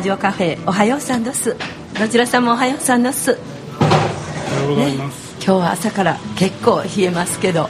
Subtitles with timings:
[0.00, 1.54] ラジオカフェおはようさんです。
[1.98, 3.38] どちらさんもおはようさんです。
[3.78, 7.68] おはようございます、ね、今日は朝から結構冷えますけど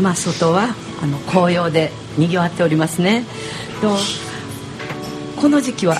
[0.00, 3.24] まあ外はあの紅葉で賑わっておりますね。
[3.80, 3.96] と
[5.40, 5.98] この時期は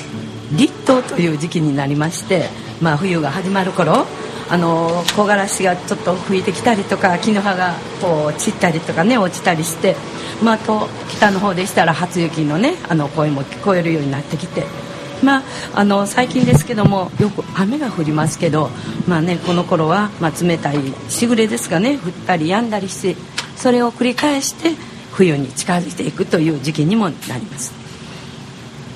[0.53, 2.49] 立冬という時期になりまして、
[2.81, 4.07] まあ、冬が始まる頃
[4.49, 9.97] あの木枯らしがちょっと吹いてきたりとか木の葉がこう散ったりとかね落ちたりして、
[10.45, 14.90] まあ、と北の方でしたら初雪のねあの声も聞こえるようになってきて。
[15.23, 15.43] まあ、
[15.75, 18.71] あの最近ですけどもよく雨が降りますけど、
[19.07, 20.79] まあね、この頃はまは、冷たい
[21.09, 23.21] しぐれですがね降ったり止んだりして
[23.57, 24.73] それを繰り返して
[25.13, 27.73] 冬に近づいていくという時期にもなります。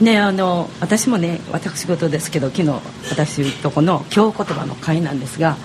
[0.01, 2.71] ねあの私もね私事ですけど昨日
[3.11, 5.59] 私とこの京言葉の会なんですがあの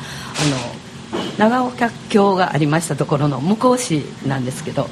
[1.38, 4.88] 長岡京がありましたところの向こう市なんですけど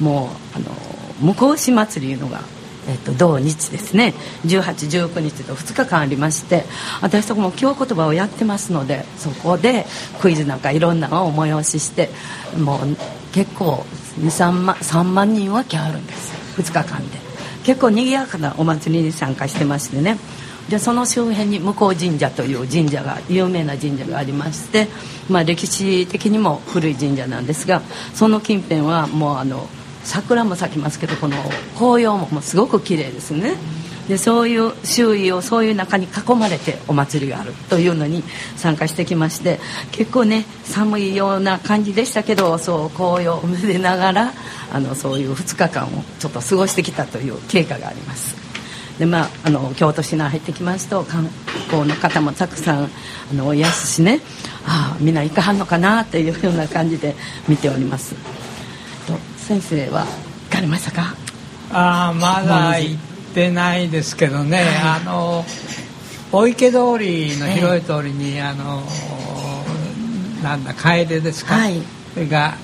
[0.00, 2.40] もうあの向市祭りいうのが、
[2.90, 4.14] えっと、同日ですね。
[4.44, 6.64] 1819日と2日間ありまして
[7.00, 9.86] 私とこも京言葉をやってますのでそこで
[10.20, 12.10] クイズなんかいろんなのを催しして
[12.58, 12.96] もう
[13.32, 13.84] 結構
[14.18, 16.60] 23万3万人は来はるんです。
[16.60, 17.18] 2日間で。
[17.64, 20.18] 結構賑やかなお祭りに参加してましてね。
[20.68, 24.88] でその周辺に向こう神社という神社が有名な神社がありまして、
[25.28, 27.82] まあ、歴史的にも古い神社なんですが
[28.14, 29.68] その近辺はもうあの
[30.04, 31.36] 桜も咲きますけどこの
[31.76, 33.54] 紅葉ももすごく綺麗ですね。
[34.08, 38.24] でそういう周囲をそういう中に囲まれてお祭りがあるというのに
[38.56, 39.60] 参加してきまして
[39.92, 44.32] 結構ね寒いような感じでしたけどそう紅葉をめでながら
[44.72, 48.40] あのそういう2日間をちょっと過ごしてきたという経過があります
[48.98, 51.26] でまあ、あの京都市内入ってきますと観
[51.70, 52.88] 光の方もたくさんあ
[53.32, 54.20] のおやすしね
[54.66, 57.14] ああみんな行かはんのかなというような感じで
[57.48, 58.14] 見ております
[59.50, 60.04] 先生は
[60.48, 61.16] 行かれましたか？
[61.72, 62.96] ああまだ行っ
[63.34, 65.44] てないですけどね、はい、あの
[66.30, 68.84] お池通りの広い通りに、えー、あの
[70.44, 71.82] なんだ楓ですか、はい、
[72.28, 72.54] が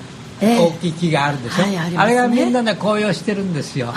[0.41, 3.91] 大きい木があるでしょ、はいあね、あれがみんなで紅葉してるんですよ。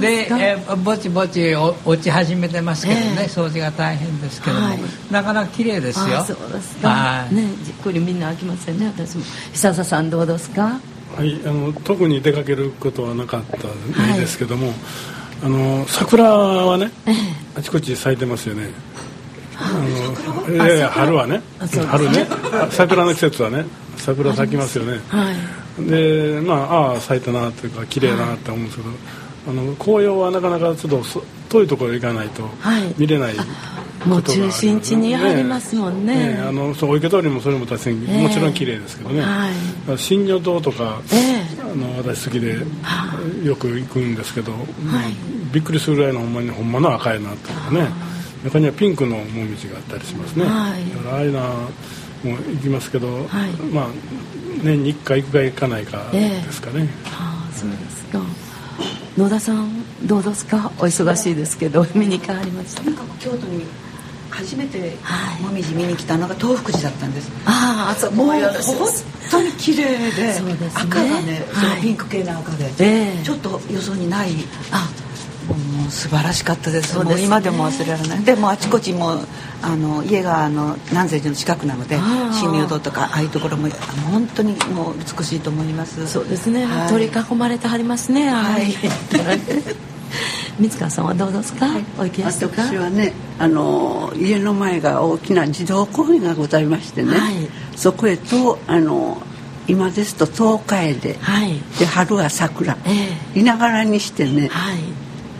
[0.00, 4.78] でえー、ぼちぼち落ち始めてますけどね、えー、掃除が大変ですけども、はい、
[5.10, 6.22] なかなか綺麗ですよ。
[6.22, 9.24] そうですか、はい、ねじっくりみんな飽きませんね私も。
[9.52, 10.78] 久笹さんどうですか？
[11.18, 14.72] はいあの特に出かけることはなかったんですけども、
[15.42, 16.92] あの桜はね、
[17.56, 18.70] あちこち咲いてますよね。
[19.56, 19.72] あ
[20.48, 21.42] のいやいや春はね。
[21.88, 22.24] 春ね。
[22.70, 23.66] 桜の季節はね。
[23.96, 25.32] 桜咲きますよね、は
[25.80, 28.90] い、でまあああ咲いたなというか綺麗だなって思うんですけど、
[29.48, 31.02] あの紅葉はなかなかちょっと
[31.48, 32.48] 遠いところへ行かないと
[32.96, 33.34] 見れない、
[34.08, 42.56] もう中心地にありますもんね、ね、あのそうお池通りもそれも確かにもちろん綺麗ですけどね、はい、新女堂とか、えー、あの私好きで
[43.44, 44.62] よく行くんですけど、はい、
[45.52, 47.88] びっくりするぐらいのほんまにほんまの赤いなとかね
[48.44, 53.86] 中にはピンクの紅葉があったりしますね、はい、だからああいうのはもう行きますけど、はい、まあ
[54.62, 58.20] 年に1回行くか行かないかですかね、えー、ああそうですか。
[59.16, 60.70] 野田さんどうですか？
[60.78, 62.82] お忙しいですけど 見に行かれました？
[63.18, 63.64] 京都に
[64.38, 64.96] 初めて
[65.42, 67.30] もみじ見に来たのが東福寺だったんです。
[67.44, 68.88] ああそこもう本
[69.30, 74.30] 当に綺麗で、ね、赤がねそのピンク系の赤で、はい、ちょっとよそにない
[74.70, 74.88] あ。
[75.48, 78.22] もう素晴らしかったです、ね、今でも忘れられない。
[78.22, 79.16] でもあちこちも
[79.62, 81.96] あの家があの南禅寺の近くなので
[82.32, 83.68] 新入堂とかああいうところも
[84.12, 86.06] 本当にもう美しいと思います。
[86.06, 88.72] そうですね、はい、取り囲まれてはりますねはい
[90.58, 99.22] 三川さんはどうですか、はい、お行きました私はねあの家の前が大きな児童公園がございましてね、はい、そこへとあの
[99.68, 101.18] 今ですと東海で。
[101.20, 104.78] はい、で春は桜、えー、いながらにしてね、はい、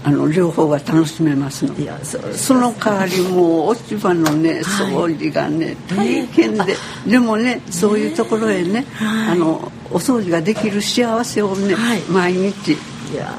[0.04, 1.74] あの両方が楽しめますの。
[1.76, 6.76] いやその代わりもう落ち葉のね掃除がね、はい、大変で、
[7.06, 11.74] でもねそういうところへね、あのお掃除ができる幸せをね、
[12.10, 12.76] 毎日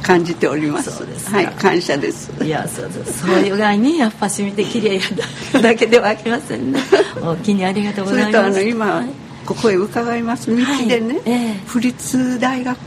[0.01, 1.03] 感じております。
[1.31, 2.31] はい感謝です。
[2.43, 5.01] いやそうそうそういう具合にやっぱしみて綺麗や
[5.61, 6.79] だけではありませんね。
[7.21, 8.31] お気にありがとうございます。
[8.31, 9.05] それとあの今、はい、
[9.45, 10.49] ここへ伺います。
[10.49, 11.21] 道でね、はい。
[11.25, 12.77] えー、府立大学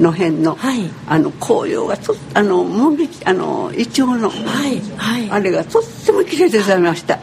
[0.00, 4.34] の辺の、はい、あの紅葉がとあのもみあのイチョウの、は
[4.66, 7.18] いはい、あれがとっても綺麗でございました。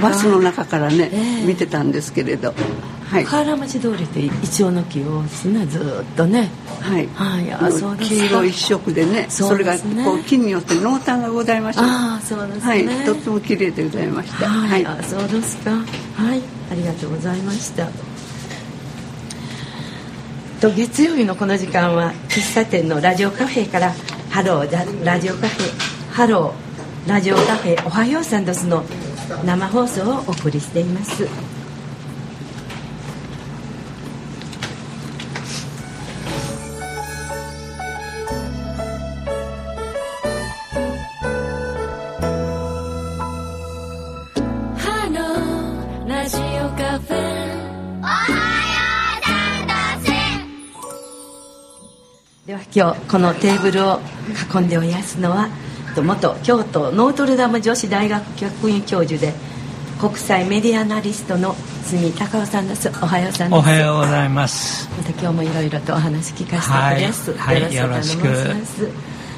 [0.00, 2.54] バスの中からね、えー、見てたんですけれど、
[3.12, 6.48] はい、河原町通りでイチョウの木をねずっとね。
[6.80, 11.82] はい、はい、あそうです黄色一色でねそれがこう木によって濃淡がございました。
[11.84, 14.48] あそうですね、はい、とっても綺麗でございました。
[14.48, 15.72] はい、あそうですか。
[15.72, 17.86] はいありがとうございました。
[20.62, 23.92] と月曜日のこの時間は喫茶店のラジオカフェから
[24.30, 28.84] ハローラジオカフェハローラジオカフェおはようサンドスの
[29.44, 31.26] 生放送をお送りしています
[52.74, 54.00] 今日このテーブルを
[54.54, 55.48] 囲んでおやすのは
[56.02, 59.34] 元京都ノートルダム女子大学客員教授で
[60.00, 61.54] 国際メディアアナリストの
[61.84, 62.88] 住高尾さんです。
[62.88, 63.58] おはようさんです。
[63.58, 64.88] おはようございます。
[64.96, 68.88] また今日もいろいろとお話聞かせてくです、はい、よろしくお願いします。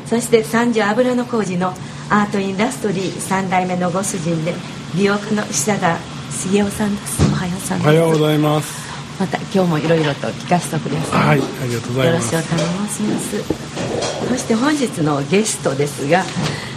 [0.07, 1.75] そして三条油の工事の
[2.09, 4.55] アートインダストリー3代目のご主人で
[4.95, 5.99] 美容家の久田
[6.31, 7.33] 茂雄さんです。
[7.33, 8.84] おはようさんおはようございます
[9.19, 11.29] また今日もいろいろと聞かせてください。
[11.29, 12.35] はいありがとうございます。
[12.35, 14.29] よろしくお願いします。
[14.29, 16.25] そして本日のゲストですが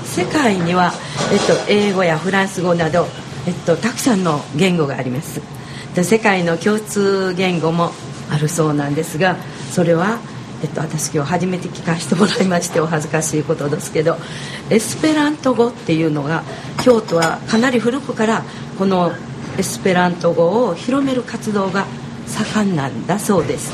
[0.06, 0.94] 世界には、
[1.31, 3.07] えっと、英語やフランス語など、
[3.48, 5.42] えっと、たくさんの言語があります。
[5.95, 7.92] で世界の共通言語も
[8.30, 9.36] あるそうなんですが
[9.72, 10.19] それは、
[10.62, 14.18] えっと、私今日初めて聞かせてもらいましてお恥ずかしいことですけど
[14.69, 16.44] エスペラント語っていうのが
[16.83, 18.44] 京都はかなり古くから
[18.78, 19.12] この
[19.57, 21.88] エスペラント語を広める活動が
[22.27, 23.71] 盛んなんだそうです。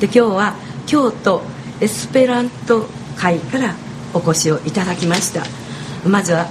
[0.00, 0.54] で今日は
[0.86, 1.42] 京都
[1.80, 2.86] エスペラント
[3.16, 3.74] 会から
[4.14, 5.44] お越しをいただきました。
[6.08, 6.46] まずは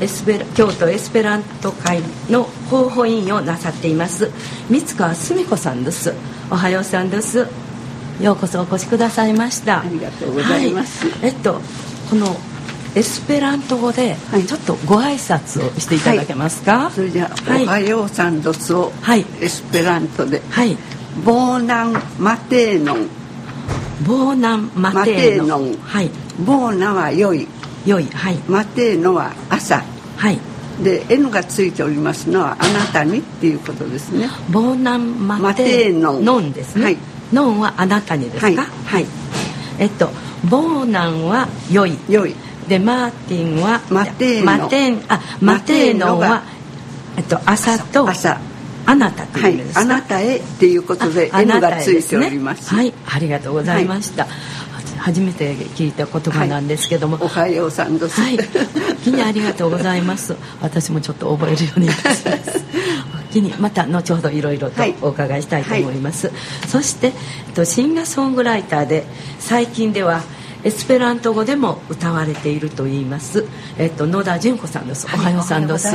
[0.00, 4.30] エスペ京都エスペラント会の広報委員をなさっています
[4.68, 6.14] 三川澄子さんです。
[6.50, 7.46] おはようさんです。
[8.20, 9.80] ようこそお越しくださいました。
[9.80, 11.60] ありがとうございます、はい、えっと
[12.08, 12.34] この
[12.96, 14.16] エスペラント語で
[14.48, 18.90] ちょっとご挨拶をしていただけますか、はい、それじゃあ、はい、おはようさんどすを
[19.40, 20.76] エスペラントで、はい、
[21.24, 23.08] ボーナンマテーノン。
[24.06, 25.74] ボーナンマテーノン。
[25.76, 26.10] はい。
[26.44, 27.46] ボーナは良い。
[27.84, 28.04] 良い。
[28.06, 28.36] はい。
[28.48, 29.82] マテーノは朝。
[30.16, 30.38] はい。
[30.82, 34.28] で N がついておりますのはあなたにっていうことですね。
[34.50, 36.98] ボーナンマテーノンノンですね、はい、
[37.32, 38.46] ノンはあなたにですか？
[38.46, 39.06] はい、はい、
[39.78, 40.10] えっと
[40.50, 41.98] ボーナンは良い。
[42.08, 42.34] 良い
[42.68, 44.44] でマーティンはマテーノ。
[44.44, 46.42] マテンあマテーノは
[47.16, 48.40] えっと朝と朝。
[48.86, 58.38] あなたというあなたへっていうことで N がついております、ね、はいありがとうございました、はい、初めて聞いた言葉なんですけども、はい、おはようさんです、はい、
[59.02, 60.36] 気にありがとうございます。
[60.60, 62.64] 私もちょっと覚えるようにいたします。
[63.32, 66.30] 気にまた後ほどいろいろとお伺いしたいと思います、
[66.68, 67.12] そして
[67.64, 69.04] シンガーソングライターで
[69.40, 70.22] 最近では
[70.66, 73.44] エスペラント語でも歌われていると言います。
[73.78, 75.06] えっと野田純子さんです。
[75.06, 75.86] おはようさんです。
[75.86, 75.94] は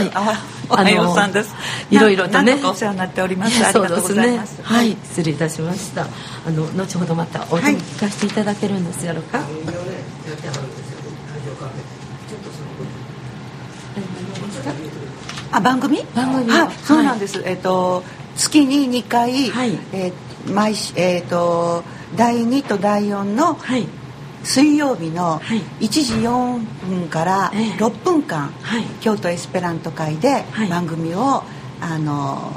[0.00, 0.36] い、はい、
[0.70, 1.54] おはようさんです。
[1.90, 2.54] いろいろとね。
[2.64, 3.62] お世話になっております。
[3.62, 4.62] ありがとうございます。
[4.62, 6.06] はい、失礼いたしました。
[6.46, 9.40] あの後ほどまたお聞かせていただけるんですやろうか？
[15.52, 16.02] あ番組？
[16.14, 18.02] 番組はそうなんです、えっ、と
[18.36, 21.84] 月に2回、はい、えー、毎えっ、と
[22.16, 23.58] 第2と第4の
[24.48, 26.58] 水曜日の1時4
[26.88, 28.50] 分から6分間、
[29.02, 31.42] 京都エスペラント会で番組を、
[31.82, 32.56] あの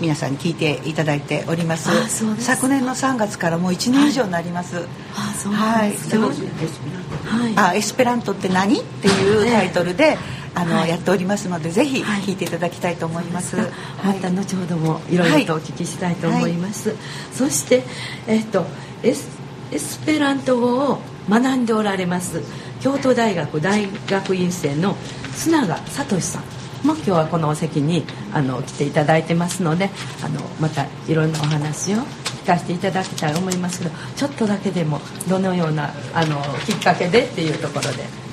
[0.00, 1.90] 皆さんに聞いていただいております。
[2.38, 8.80] 昨年の3月からもう1年以上になります、はい、あそうはい、あエスペラントって何？
[8.80, 10.16] っていうタイトルで、
[10.54, 13.66] あの、はい、やっておりますのでぜひ聞いていただきたいと思います、はい、
[14.04, 16.98] また後ほどもいろいろとお聞きしたいと思います、はい、
[17.32, 17.82] そして
[18.28, 18.64] えっと
[19.02, 19.28] エス
[19.72, 22.42] エスペラント語を学んでおられます
[22.80, 24.94] 京都大学大学院生の
[25.32, 26.42] 須永聡さん
[26.86, 29.88] も今日はこのお席にあの来ていただいてますので
[30.22, 38.24] あのまたいろんなお話を聞かせていただきたいと思いますけどちょっとだけでもどのようなあのきっかけでっていうところで。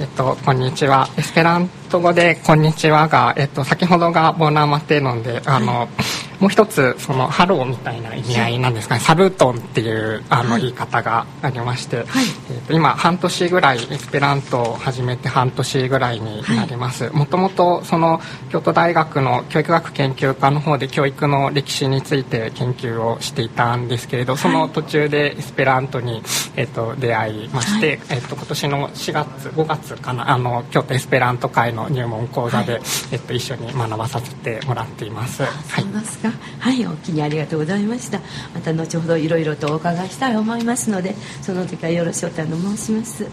[0.00, 1.08] えっと、こんにちは。
[1.16, 9.00] エスペラント語で、こんにちはが、えっと、先ほどが Bonan matenon で、あの、はいもう一つそのハローみたいな意味合いなんですかね。
[9.00, 12.06] Saluton っていうあの言い方がありまして、はい、
[12.50, 17.10] えー、と今半年ぐらいエスペラントを始めて半年ぐらいになります。
[17.10, 26.22] もともとその京都大学の教育学研究科の方で教育の歴史について研究をしていたんですけれどその途中でエスペラントに、
[26.56, 35.42] えー、と出会いまして、はい、えー、と今年の4月5月かなあの京都エスペラント会の入門講座で、はい、えー、と一緒に学ばさせてもらっています。
[35.42, 35.84] はい
[36.30, 36.32] か？
[36.58, 38.20] はいお気にありがとうございました。
[38.54, 43.26] また後ほどいろいろとお伺いしたいと思いますのでその時はよろしくお頼申します。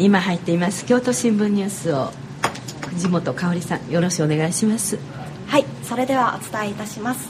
[0.00, 0.86] 今入っています。
[0.86, 2.12] 京都新聞ニュースを
[2.90, 4.96] 藤本香里さんよろしくお願いします。
[5.48, 7.28] はいそれではお伝えいたします。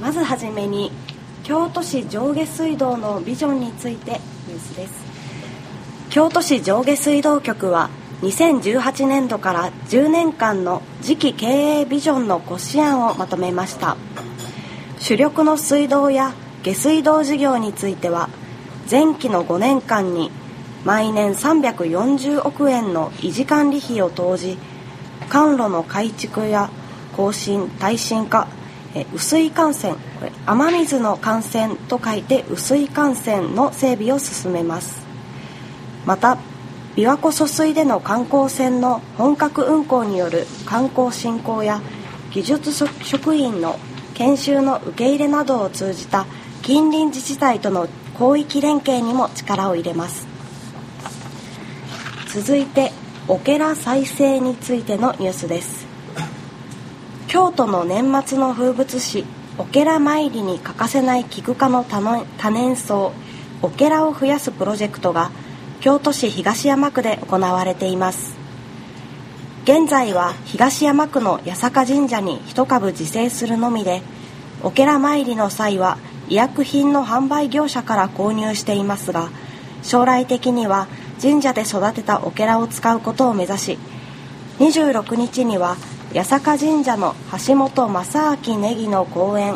[0.00, 0.90] まずはじめに
[1.44, 4.94] 京都市上下水道のビジョンについてニュースです。
[6.10, 7.88] 京都市上下水道局は
[8.22, 13.96] 2018年度から10年間の次期経営ビジョンの骨子案をまとめました。
[14.98, 16.32] 主力の水道や
[16.64, 18.28] 下水道事業については
[18.90, 20.32] 前期の5年間に
[20.84, 24.58] 毎年340億円の維持管理費を投じ
[25.28, 26.70] 管路の改築や
[27.16, 28.48] 更新耐震化
[28.94, 29.96] え雨水幹線
[30.46, 35.02] 雨水の幹線と書いて雨水幹線の整備を進めます。
[36.04, 36.36] また
[36.94, 41.80] 琵琶湖疎水での観光船の本格運航による観光振興や
[42.32, 43.78] 技術職員の
[44.14, 46.26] 研修の受け入れなどを通じた
[46.60, 50.31] 近隣自治体との広域連携にも力を入れます。
[52.32, 52.92] 続いて
[53.28, 55.86] オケラ再生についてのニュースです。
[57.28, 59.26] 京都の年末の風物詩
[59.58, 63.10] オケラ参りに欠かせない菊科の多年草
[63.60, 65.30] オケラを増やすプロジェクトが
[65.82, 68.34] 京都市東山区で行われています。
[69.64, 74.00] 現在は東山区の八坂神社に一株自生するのみで
[74.62, 75.98] オケラ参りの際は
[76.30, 79.28] 医薬品の販売業者から購入していますが
[79.82, 80.88] 将来的には
[81.22, 83.78] 神社で育てたオケラを使うことを目指し
[84.58, 85.76] 26日には
[86.12, 87.14] 八坂神社の
[87.46, 89.54] 橋本正明ネギの公演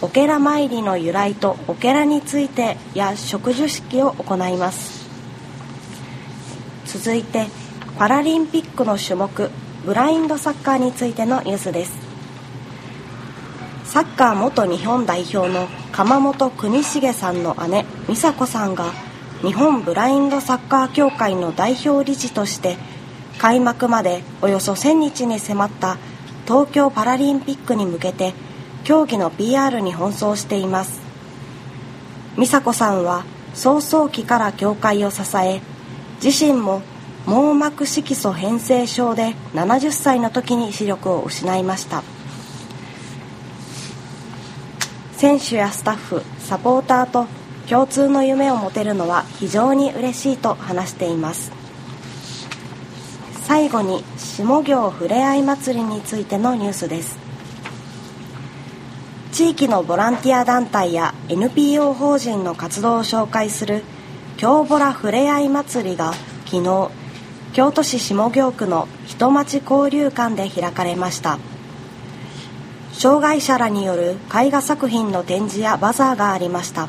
[0.00, 5.08] おけら参りの由来とおけらについてや植樹式を行います。
[6.84, 7.46] 続いて
[7.98, 9.50] パラリンピックの種目
[9.84, 11.92] ブラインドサッカーについてのニュースです。
[13.84, 18.92] サッカー元日本代表の鎌本邦重さんの姉美佐子さんが
[19.44, 22.78] 日本ブラインドサッカー協会の代表理事として
[23.36, 25.98] 開幕までおよそ1000日に迫った
[26.46, 28.32] 東京パラリンピックに向けて
[28.84, 31.02] 競技の PR に奔走しています。
[32.38, 35.60] 美佐子さんは早々期から協会を支え
[36.24, 36.80] 自身も
[37.26, 42.02] 網膜色素変性症で70歳の時に視力を失いました。
[45.12, 47.26] 選手やスタッフサポーターと
[47.68, 51.50] 共通の夢を持てるのは非常に嬉しいと話しています。
[53.46, 57.18] 最後に下行ふれあい祭りについてのニュースです。
[59.32, 63.82] 地域のボランティア団体や NPO 法人の活動を紹介する
[64.36, 66.12] 京ボラふれあい祭りが
[66.46, 66.90] 昨日
[67.52, 71.38] 京都市下京区の人町交流館で開かれました。
[72.92, 76.88] 障害者らによる絵画作品の展示やバザーがありました。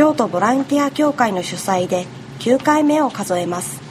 [0.00, 2.06] 京都ボランティア協会の主催で
[2.38, 3.82] 9回目を数えます。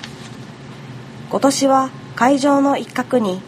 [1.29, 3.39] 今年は会場の一角に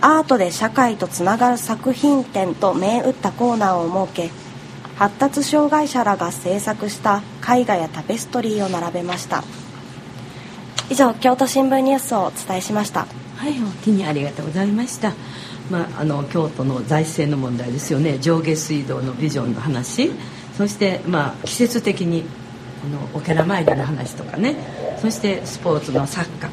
[0.00, 4.30] アートで社会とつながる作品展と銘打ったコーナーを設け
[4.94, 9.42] 発達障害者らが制作した絵画やタペストリーを並べました。
[10.90, 13.08] 以上京都新聞ニュースをお伝えしました。
[13.34, 15.14] はいお気にありがとうございました。
[15.68, 18.20] まあ、あの京都の財政の問題ですよね。
[18.20, 20.12] 上下水道のビジョンの話。
[20.58, 22.24] そして、まあ、季節的に
[22.82, 24.56] このお寺参りの話とかね。
[25.00, 26.48] そしてスポーツのサッカ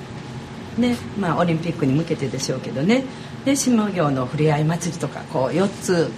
[0.77, 0.81] ー。
[0.81, 3.03] ねまあ、オリンピックに向けてでしょうけどね。
[3.45, 6.11] で下行のふれあい祭りとかこう4つ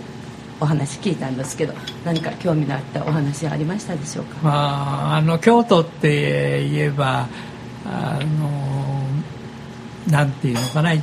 [0.60, 7.28] お話聞いたんですけど何か興味のあったお話ありましたでしょうか、まあ、あの京都って言えば
[7.86, 8.68] あの
[10.12, 10.94] なんていうのかな。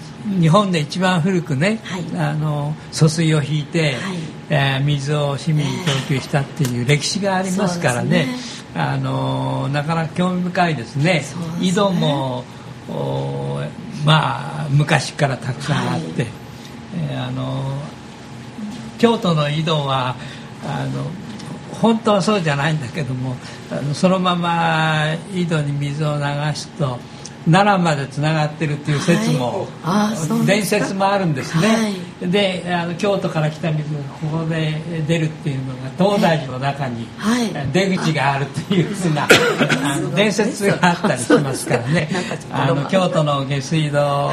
[0.40, 4.16] 日本で一番古くね、はい、あの疎水を引いて、はい、
[4.50, 8.26] えー、水を市民に供給したっていう歴史がありますからね。
[8.26, 8.26] ね、
[8.74, 11.04] あのなかなか興味深いですね。
[11.04, 11.24] ね。
[11.60, 12.44] 井戸も
[14.04, 16.30] まあ昔からたくさんあって、はい、
[17.10, 17.78] えー、あの
[18.98, 20.16] 京都の井戸は
[20.64, 21.04] あの
[21.80, 23.36] 本当はそうじゃないんだけども
[23.70, 26.22] あのそのまま井戸に水を流
[26.54, 26.98] すと
[27.46, 37.06] 奈良までつながってるっていう説も、はい、伝説もあるんですね、はい、であの京都から来た水がここで出るっていうのが東大寺の中に
[37.72, 42.08] 出口があるっていうふうな、あの伝説があったりしますからね。
[42.50, 44.32] あの京都の下水道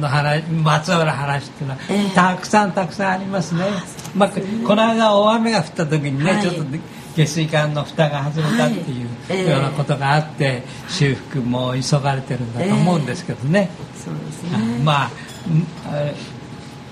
[0.00, 1.80] の話まつわる話っていうのは、
[2.14, 3.64] たくさんたくさんありますね。
[4.14, 6.64] まあ、この間大雨が降った時にね、ちょっと
[7.16, 13.70] 下水管の蓋が外れたっていうようなことがあって、修復も急がれてるんだと思うんですけどね。
[13.96, 14.78] そうですね。
[14.84, 15.10] まあ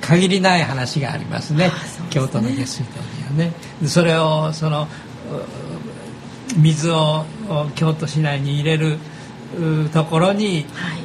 [0.00, 1.72] 限りない話がありますね、ね、
[2.10, 2.90] 京都の下水道
[3.36, 3.52] にはね。
[3.86, 4.88] それをその
[6.56, 7.24] 水を
[7.74, 8.98] 京都市内に入れる
[9.92, 11.02] ところに、はい、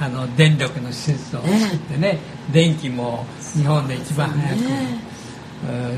[0.00, 4.98] あの電力の施設を作ってね、えー、電気も日本で一番早く、ね、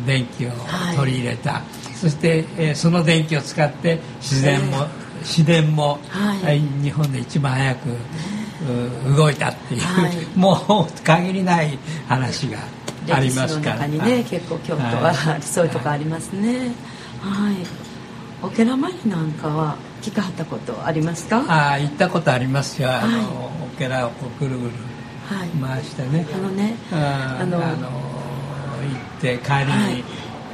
[0.07, 0.50] 電気を
[0.97, 1.62] 取り入れた、はい、
[2.00, 7.88] そして、えー、その電気を使って自然も、えー、自然も、はい、日本で一番早く、
[9.16, 9.83] 動いたっていう、
[10.38, 11.78] もう限りない
[12.09, 12.59] 話が
[13.11, 13.76] ありますから。
[13.76, 16.73] 歴史の中にね、結構京都は、そういうとこありますね。
[17.21, 17.57] はい。
[18.42, 21.45] オケラマリなんかは聞かはったことありますか？
[21.47, 24.73] ああ行ったことありますよ、はい、あのオケラをこうぐるぐる
[25.61, 27.99] 回してね、はい、あのねあのあの行
[29.19, 30.04] って帰りに、はい、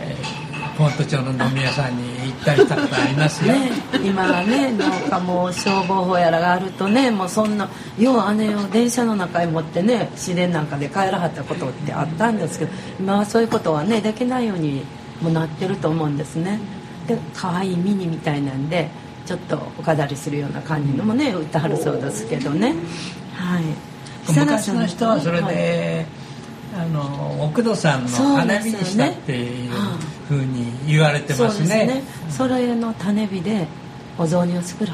[0.01, 0.46] えー、
[0.77, 3.71] ポント町の飲み屋さんに行ったりしたことありますよ、ね、
[4.05, 7.69] 今はねなんかもう消防法やらがあるとねもうそんな
[7.99, 14.85] 要は姉を電車の中へ持ってね市電なんかで帰らはったことってあったんですけど今はそういうことはねできないように
[15.23, 16.61] もなってると思うんですね。
[17.07, 18.89] で可愛いミニみたいなんで
[19.25, 22.75] ちょっとお飾りするような感じのもね売ってはるそうですけどね。
[23.35, 23.63] はい。
[24.29, 26.07] 昔の人はそれで、はい、
[26.77, 29.71] あの奥戸さんの花火にしたっていう
[30.29, 31.49] ふうに言われてますね。
[31.49, 32.03] そうですね。
[32.29, 33.67] それの種火で
[34.19, 34.93] お雑煮を作る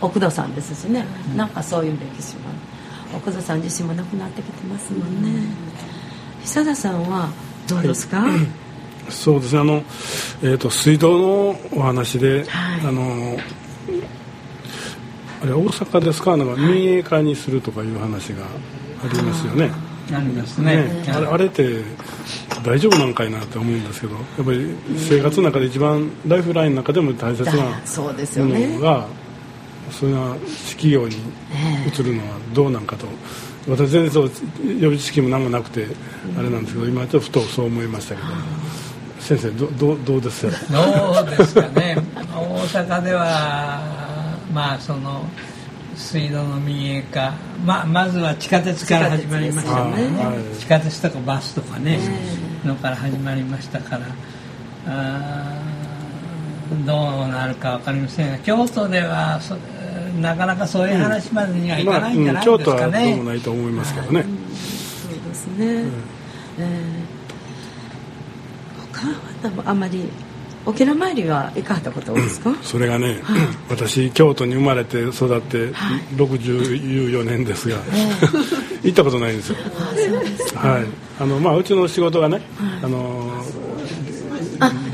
[0.00, 2.42] 奥戸さんですしね、うん、なんかそういう歴史も
[3.16, 5.30] 奥戸さん自身も亡くなってきてますもんね、
[6.42, 7.28] 久田さんは
[7.68, 8.32] どうですか、はい。
[9.08, 9.60] そうですね。
[9.60, 9.82] あの、
[10.42, 13.36] えーと、水道のお話で、はい、あの
[15.42, 16.36] あれ大阪ですか？
[16.36, 19.70] なんか民営化にするとかいう話がありますよね。
[19.70, 19.76] あ
[20.10, 21.82] りますね、ね、あれあれって
[22.64, 29.06] 大丈夫なんかいなって思うんですけどやっぱり生活の中で一番ライフラインの中でも大切なものが
[29.90, 30.34] それが
[30.70, 31.16] 企業に
[31.86, 33.06] 移るのはどうなんかと。
[33.66, 34.30] 私全然そう
[34.66, 35.86] 予備知識も何もなくて
[36.38, 38.28] あれなんですけど今ちょっとふとそう思いましたけど。
[39.20, 40.42] 先生どどどうです？
[40.42, 40.52] どう
[41.38, 41.96] ですかね。
[42.14, 45.24] 大阪ではまあその
[45.96, 50.08] 水道の民営化、ままずは地下鉄から始まりましたね。
[50.58, 51.98] 地下鉄とかバスとかね、
[52.64, 54.06] のから始まりましたから。
[54.86, 55.60] あ
[56.86, 59.56] どうなるか分かりませんが京都ではそ
[60.20, 65.92] なかなかそういう話までにはいかないんじゃないですかね、まあうん、京都はどうもないと思いますけどね、はい、そうですね、うん、
[66.58, 67.14] えー
[69.64, 70.08] あんまり
[70.66, 75.68] 沖縄参りは行かはったことですか、うん、それがね、はい、私京都に生まれて育って
[76.16, 77.82] 64年ですが、は
[78.82, 79.56] い、 行ったことないんですよ。
[80.54, 80.84] はい。
[81.20, 82.44] あのまあうちの仕事がね、はい、
[82.82, 83.13] あの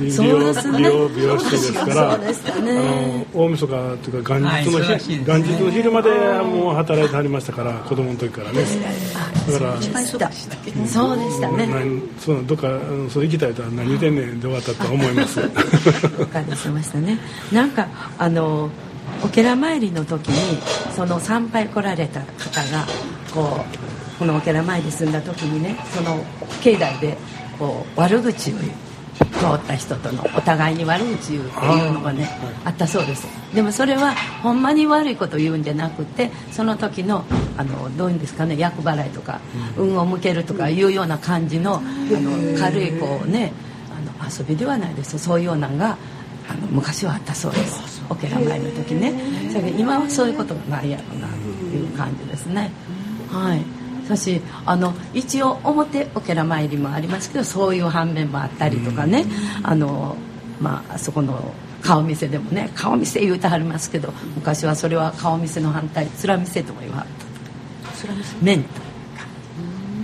[0.00, 6.10] 美容美容美容師ですから、ね、あの大晦日というか元日の日、はい、元日の昼まで
[6.42, 8.64] もう働いてはりましたから子供の時からね。
[9.52, 10.16] だからそ
[11.14, 11.68] うでしたね。
[12.18, 12.68] そうどっか
[13.08, 15.40] そう行きたいとは何言うてんねんで終わったと思います。
[16.20, 17.18] おかりしましたね。
[17.52, 18.70] なんかあの
[19.22, 20.58] お寺参りの時に
[20.94, 22.26] その参拝来られた方
[22.70, 22.86] が
[23.32, 23.64] こ
[24.16, 26.18] うこのお寺参り住んだ時にねその
[26.62, 27.16] 境内で
[27.58, 28.72] こう悪口を言う
[29.26, 32.28] 通った人とのお互いに悪口言うっていうのがね
[32.64, 33.26] あったそうです。
[33.54, 37.24] でもそれはほんまに悪いこと言うんじゃなくてその時の
[37.56, 39.40] あのどういうんですかね厄払いとか
[39.76, 43.52] 運を向けるとかいうような感じのあの軽いこうね
[44.18, 45.18] あの遊びではないです。
[45.18, 45.96] そういうようなのが
[46.48, 48.02] あの昔はあったそうです。
[48.08, 49.14] お寺前の時ね。
[49.52, 51.34] それ今はそういうことがないやろうなと
[51.76, 52.70] いう感じですね。
[53.30, 53.79] はい
[54.16, 59.24] 私あの一応表お寺参りもありますけどそういう反面もあったりとかね、
[59.62, 60.16] あの
[60.60, 68.68] まあそこの顔見せでもね顔見せ言うてはりますけど昔はそれは顔見せの反対面見せとも言わはったメント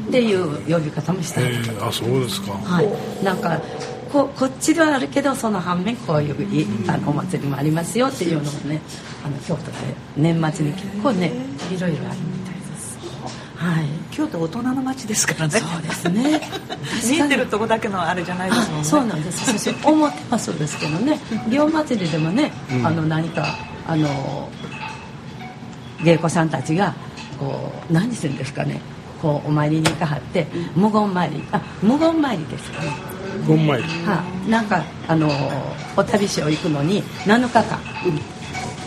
[0.08, 2.52] っていう呼び方もしたりとか、あそうですか。
[2.52, 3.24] はい。
[3.24, 3.60] なんか
[4.12, 8.80] ここっちではあるけどその反面こういうあのお祭りもありますよっていうのもね
[9.24, 9.72] あの京都で
[10.16, 11.32] 年末に結構ね
[11.76, 12.45] いろいろあります
[13.66, 15.58] はい、京都大人の街ですからね。
[15.58, 16.40] そうですね。
[17.10, 18.84] 見えてるとこだけのあれじゃないですもんね。
[18.84, 19.70] そうなんです。
[19.82, 20.56] 思ってはそう。
[20.56, 21.18] ですけどね。
[21.48, 23.44] 祇祭りでもね、うん、あの何か
[23.88, 24.48] あの
[26.04, 26.94] 芸妓さんたちが
[27.38, 28.80] こう何するんですかね。
[29.20, 31.42] こうお参りに行かはって無言参り。
[31.50, 32.92] あ無言参りですかね。
[33.46, 33.88] 無言参り。
[34.06, 35.28] はなんかあの
[35.96, 37.80] お旅所行くのに7日間、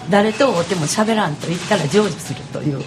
[0.09, 2.77] 誰と会っても喋らんと言ったら成就するという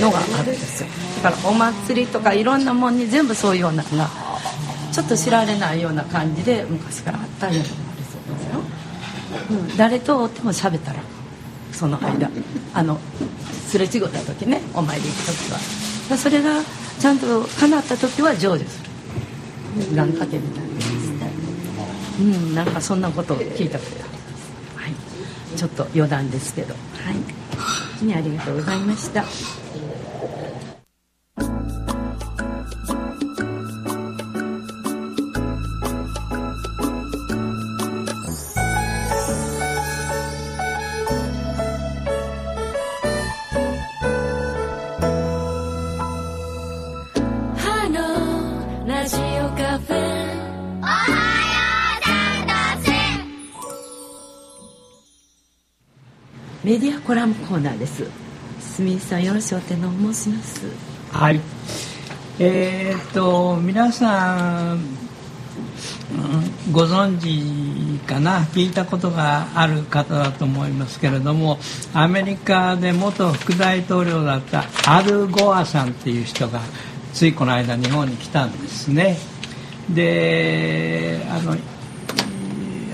[0.00, 0.88] のがあるんですよ。
[1.22, 4.08] だからお祭りとかいろんなもんに全部そういうようなのが
[4.92, 8.60] ちょっと知られないような感じで昔からあったようなのがありそうですよ、
[9.50, 11.00] うん、誰と会っても喋ったら
[11.72, 12.30] その間
[12.74, 12.98] あの
[13.66, 16.16] すれ違った時ねお参り行く時は。
[16.16, 16.60] それが
[16.98, 18.92] ちゃんと叶った時は成就する。
[19.94, 21.30] 願掛けみたいなですね
[22.20, 24.11] うんなんかそんなことを聞いたことありますはい
[25.56, 26.78] ちょっと余談ですけどは
[27.10, 27.42] い
[28.12, 29.61] ありがとうございました。
[57.06, 58.06] コラムコーナーです。
[58.60, 60.66] 住井さんよろしくお手の申します。
[61.10, 61.40] はい。
[62.38, 64.80] えー、っと皆さん、
[66.70, 68.42] ご存知かな？
[68.44, 71.58] 聞いたことがある方だと思いますけれども
[71.92, 76.60] アメリカで元副大統領だったアル・ゴアさんっていう人が
[77.12, 79.18] ついこの間日本に来たんですね。
[79.90, 81.56] であの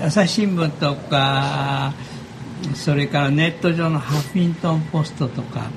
[0.03, 1.93] 朝日新聞とか
[2.75, 5.69] それからネット上のハフィントン・ポストとか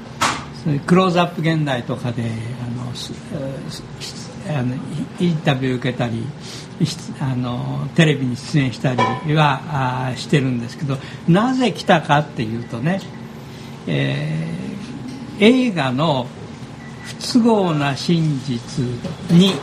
[0.64, 2.92] そういうクローズアップ現代とかであの
[4.48, 4.74] あの
[5.20, 6.24] インタビュー受けたり
[7.20, 13.00] あのテレビに出演したりはあしてるんですけどなぜ来たかっていうとね、
[13.86, 16.26] えー、映画の
[17.20, 18.84] 「不都合な真実
[19.30, 19.54] に」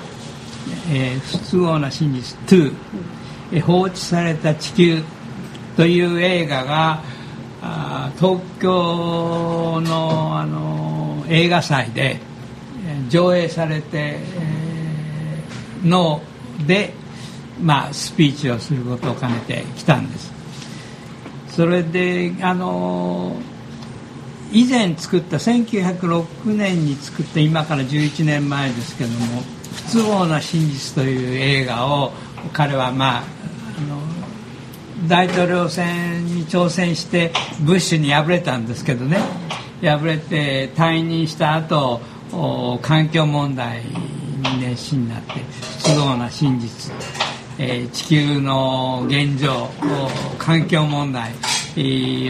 [0.91, 5.03] えー、不都合な真実2」放置された地球」
[5.79, 7.01] という映画が
[8.17, 12.19] 東京のあの映画祭で
[13.07, 14.19] 上映されて
[15.81, 16.21] の
[16.67, 16.93] で、
[17.61, 20.33] まあ、スピーチをすることを兼ねてきたんです。
[21.47, 23.37] それであの
[24.51, 29.43] 以前作った1906年に作った今から11年前ですけども
[29.87, 32.11] 「不都合な真実」という映画を
[32.51, 33.23] 彼はまあ
[33.77, 34.18] あの
[35.07, 37.31] 大統領選に挑戦して
[37.61, 39.19] ブッシュに敗れたんですけどね。
[39.81, 42.01] 敗れて退任した後
[42.81, 45.33] 環境問題に熱心になって
[45.79, 46.93] 不都合な真実、
[47.57, 49.69] えー、地球の現状
[50.37, 51.33] 環境問題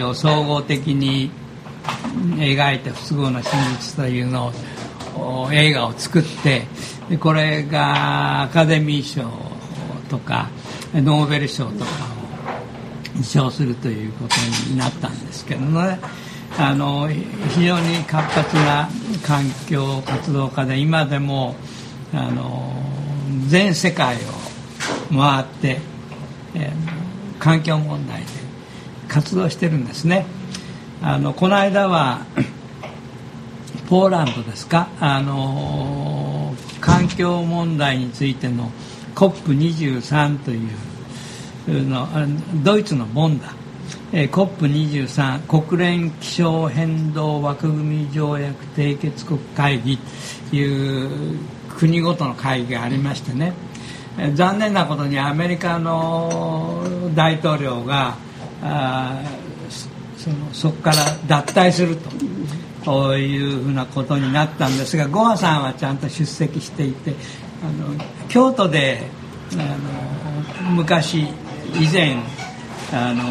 [0.03, 1.31] を総合的に
[2.37, 4.53] 描いた不都合な真実というの
[5.15, 6.67] を映画を作って
[7.17, 9.29] これがアカデミー賞
[10.09, 10.49] とか
[10.93, 12.18] ノーベル賞とか
[13.19, 14.35] 受賞するということ
[14.69, 15.99] になったんですけどね。
[16.57, 17.07] あの
[17.53, 18.89] 非常に活発な
[19.25, 21.55] 環境活動家で今でも
[22.13, 22.73] あの
[23.47, 24.19] 全世界を
[25.15, 25.79] 回って、
[26.55, 28.25] えー、環境問題で
[29.07, 30.25] 活動してるんですね。
[31.01, 32.25] あのこの間は
[33.87, 34.89] ポーランドですか？
[34.99, 38.71] あの環境問題についての
[39.15, 40.69] COP23 という
[41.69, 42.07] の
[42.63, 43.53] ドイツのボンダ、
[44.11, 49.97] えー、COP23 国連気象変動枠組み条約締結国会議
[50.49, 51.39] という
[51.77, 53.53] 国ごとの会議がありましてね、
[54.17, 56.83] えー、残念なことにアメリカの
[57.15, 58.17] 大統領が
[60.17, 62.09] そのそこから脱退すると。
[63.17, 67.13] いうふうなことになったんですがゴアさんはちゃんと出席していて
[67.61, 67.93] あの
[68.29, 69.03] 京都で
[69.53, 69.55] あ
[70.65, 71.27] の昔
[71.75, 72.17] 以前
[72.91, 73.23] あの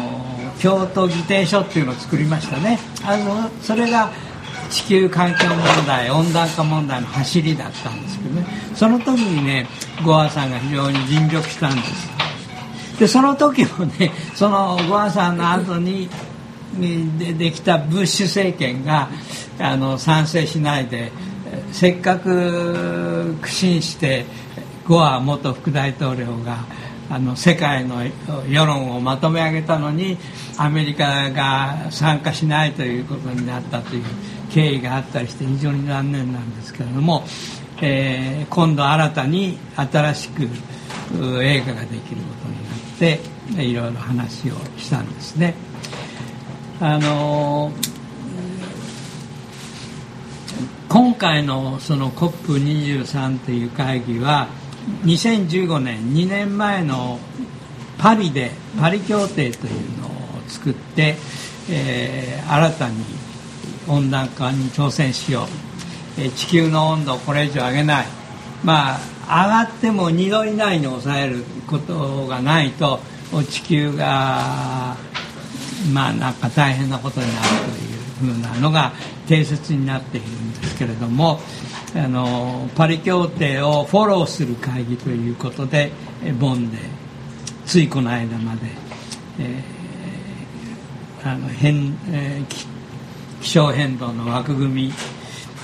[0.59, 2.79] 京都議定書っていうのを作りましたね。
[3.03, 4.11] あのそれが
[4.69, 8.45] 地球環境問題温暖化問題の走りだったんですけどね。
[8.75, 9.67] その時にね
[10.05, 12.09] ゴアさんが非常に尽力したんです。
[12.99, 16.09] でその時もねそのゴアさんの後に
[17.19, 19.09] でできたブッシュ政権が
[19.59, 21.11] あの賛成しないで
[21.71, 24.25] せっかく苦心して
[24.87, 26.57] ゴア元副大統領が
[27.09, 28.03] あの世界の
[28.47, 30.17] 世論をまとめ上げたのに
[30.57, 34.03] アメリカが参加しないということになったという
[34.51, 37.23] 経緯があったりして非常に残念なんですけれども、
[37.81, 40.43] えー、今度新たに新しく
[41.41, 43.19] 映画ができることになって
[43.63, 45.55] いろいろ話をしたんですね。
[46.79, 47.71] あの
[50.87, 54.47] 今回のその COP23 という会議は
[55.03, 57.19] 2015年2年前の
[57.97, 60.11] パリでパリ協定というのを
[60.47, 61.15] 作って、
[61.69, 62.95] えー、新たに
[63.87, 65.43] 温暖化に挑戦しよ
[66.17, 68.07] う、えー、地球の温度をこれ以上上げない。
[68.63, 68.99] まあ
[69.29, 72.99] 上がっても2度以内に抑えることがないと
[73.49, 74.97] 地球が
[75.93, 77.47] まあなんか大変なことになる
[78.19, 78.91] というふうなのが
[79.27, 81.39] 定説になっているんですけれども
[81.95, 85.91] あのパリ協定をフォローする会議ということで
[86.39, 86.77] ボンで
[87.65, 88.61] ついこの間まで、
[89.39, 94.91] えー、あの変、えー、気象変動の枠組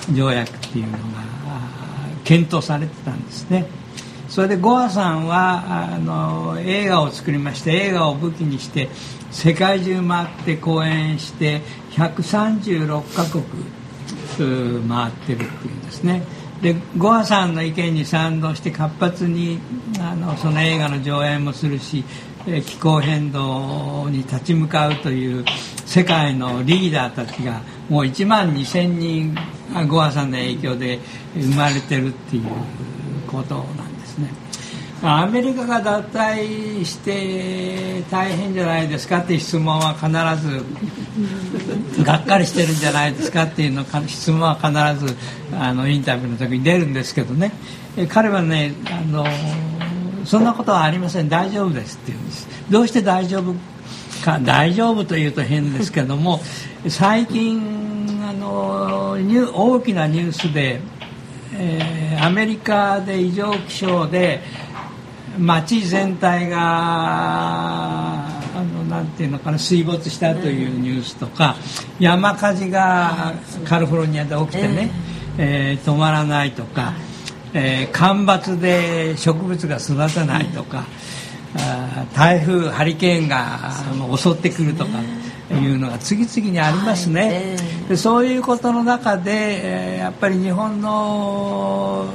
[0.06, 0.98] み条約っていうのが
[2.24, 3.66] 検討されてたんですね。
[4.28, 8.88] それでゴアさんはあの映画を作りまして映画を武器にして
[9.30, 11.60] 世界中回って公演して
[11.92, 13.44] 136カ国
[14.88, 15.85] 回ってるっていう。
[15.96, 16.22] ですね
[16.62, 19.58] でゴアさんの意見に賛同して活発に
[20.00, 22.04] あのその映画の上演もするし
[22.64, 25.44] 気候変動に立ち向かうという
[25.84, 29.36] 世界のリーダーたちがもう1万2000人
[29.88, 31.00] ゴアさんの影響で
[31.34, 32.44] 生まれてるっていう
[33.26, 33.85] ことなんですね。
[35.02, 40.08] アメリカが脱退して大変じゃないですかっていう質問は必
[40.42, 44.70] ずがっかりしてるんじゃないですかっていうの質問は必
[45.06, 45.16] ず
[45.54, 47.52] あのインタビューの時に出るんですけどね。
[48.08, 49.26] 彼はねあの
[50.24, 51.28] そんなことはありません。
[51.28, 52.48] 大丈夫ですって言うんです。
[52.70, 53.54] どうして大丈夫
[54.24, 56.40] か大丈夫というと変ですけども
[56.88, 57.60] 最近
[58.28, 59.16] あの
[59.54, 60.80] 大きなニュースで、
[61.54, 64.40] えー、アメリカで異常気象で
[65.38, 68.30] 街全体があ
[68.74, 71.56] のなんていうのかな水没したというニュースとか
[71.98, 74.90] 山火事がカリフォルニアで起きてね、
[75.38, 76.94] えー、止まらないとか、
[77.52, 80.84] えー、干ばつで植物が育たないとか、
[82.14, 83.72] 台風ハリケーンが
[84.16, 84.90] 襲ってくるとか。
[85.54, 87.56] いうのが次々にありますね、
[87.88, 92.08] でそういうことの中で、えー、やっぱり日本の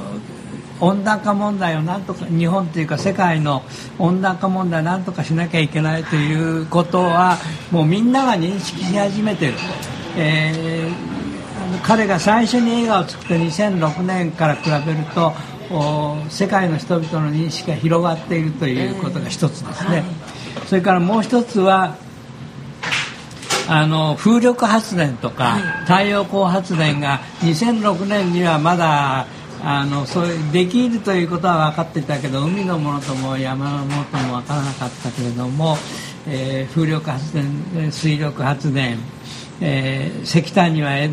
[0.82, 3.62] 温暖化問題をなんとか日本というか世界の
[4.00, 7.38] 温暖化問題をなんとかしなきゃいけないということは
[7.70, 9.54] もうみんなが認識し始めてる、
[10.16, 15.32] えー、彼が最初に映画を作って2006年から比べると
[16.28, 20.04] 世界の人々の認識が広がっているということが一つですね、
[20.66, 21.96] それからもう一つは
[23.68, 29.26] あの風力発電とか太陽光発電が2006年にはまだ
[29.64, 35.76] あのそういうできるということは分かっていたけど海のものとも山のものとも分からなかったけれども、
[36.26, 38.98] えー、風力発電水力発電、
[39.60, 41.10] えー、石炭には依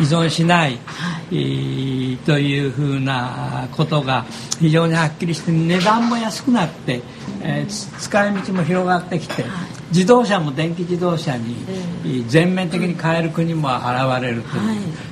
[0.00, 4.26] 存しない、はい、というふうなことが
[4.60, 7.00] 非常にはっきりして値段も安くなって、
[7.42, 9.42] えー、使い道も広がってきて。
[9.44, 11.56] はい自動車も電気自動車に
[12.28, 14.60] 全面的に変える国も現れるとい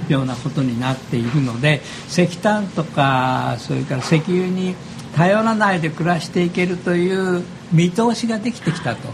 [0.09, 4.75] うようなことになっているので石炭とかそれから石油に
[5.15, 9.09] 頼らないで暮らしていけるという見通しができてきたと。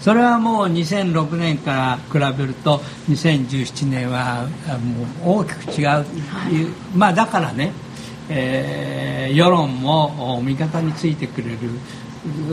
[0.00, 4.48] それはもう2006年から比べると2017年は
[5.24, 6.04] もう大きく違う
[6.48, 7.72] というまあだからね、
[8.28, 11.56] えー、世論も味方についてくれる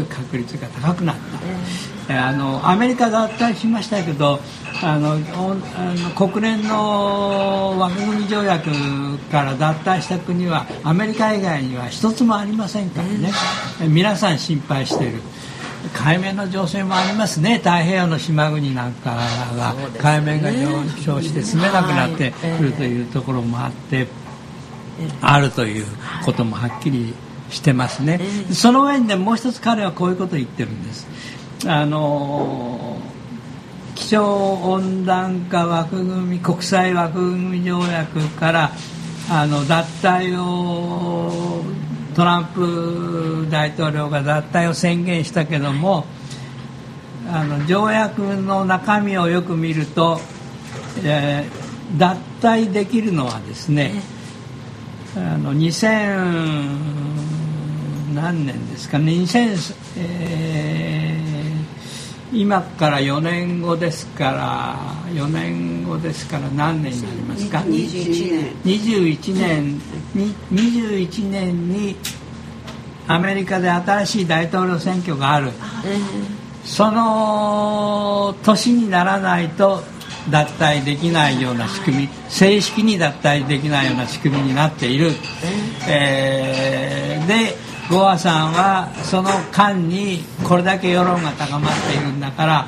[0.10, 1.16] 確率が高くなっ
[2.08, 4.40] た、えー、あのアメリカ脱退しましたけど
[4.82, 8.70] あのあの国連の枠組み条約
[9.32, 13.32] から脱退した国はアメリカ以外には一つもありませんからね、
[13.82, 15.22] えー、皆さん心配している。
[15.94, 17.58] 海面の情勢もありますね。
[17.58, 19.18] 太平洋の島国なんか
[19.58, 24.08] が海面が上昇して住めなくなってくるというところもあって
[25.22, 25.86] あるという
[26.26, 27.14] こともはっきり
[27.54, 28.20] してますね、
[28.52, 31.08] その上にねもう一つ彼はこういうことを言ってるんです。
[31.66, 32.98] あの
[33.96, 38.72] 気象温暖化枠組み国際枠組み条約から
[39.30, 41.64] あの脱退を
[42.16, 46.06] トランプ大統領が脱退を宣言したけども
[47.32, 50.20] あの条約の中身をよく見ると、
[51.04, 54.02] えー、脱退できるのはですね
[55.16, 57.43] あの2000
[58.14, 59.00] 何年ですか？
[59.00, 64.76] ね2000、えー、今から4年後ですから
[65.14, 68.54] 4年後ですから何年になりますか？21年。
[68.64, 69.82] 21年。
[70.14, 71.96] に21年に
[73.08, 75.52] アメリカで新しい大統領選挙がある、
[76.64, 79.84] その年にならないと
[80.30, 85.12] 脱退できないような仕組み正式に脱退できないような仕組みになっている、
[85.90, 87.56] えー、で
[87.90, 92.68] ゴアさんはその間にこれだけ世論が高まっているんだから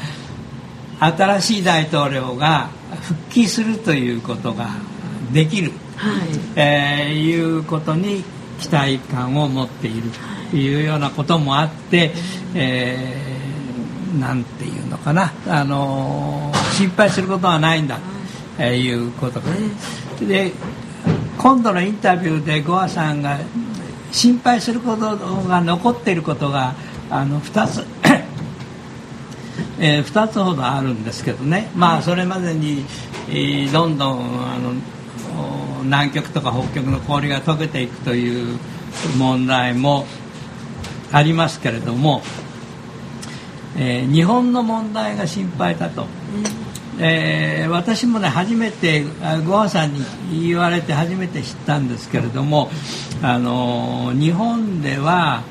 [0.99, 2.69] 新しい大統領が
[3.01, 4.69] 復帰するということが
[5.33, 6.29] できる、はい。
[6.55, 8.23] えー、いうことに
[8.59, 10.09] 期待感を持っている
[10.51, 10.81] とい。
[10.81, 12.11] うようなこともあって、
[12.53, 17.99] えー、なんていうのかな、あのー、心配することはないんだ
[18.57, 19.41] ということ。
[20.25, 20.53] で
[21.37, 23.37] 今度のインタビューでゴアさんが
[24.15, 26.73] 心配することが残っていることが
[27.09, 27.85] あの2つ
[29.77, 32.85] えー、2つほどあるんですけどね、まあ、それまでに、
[33.29, 34.73] えー、どんどんあの
[35.83, 38.57] 南極とか北極の氷が溶けていくという
[39.17, 40.05] 問題も
[41.11, 42.21] ありますけれども、
[43.77, 46.05] えー、日本の問題が心配だと。
[46.97, 49.03] えー、私もね初めて
[49.45, 52.69] ゴアさんに言われて初めて知ったんですけれども、
[53.21, 55.43] あの日本では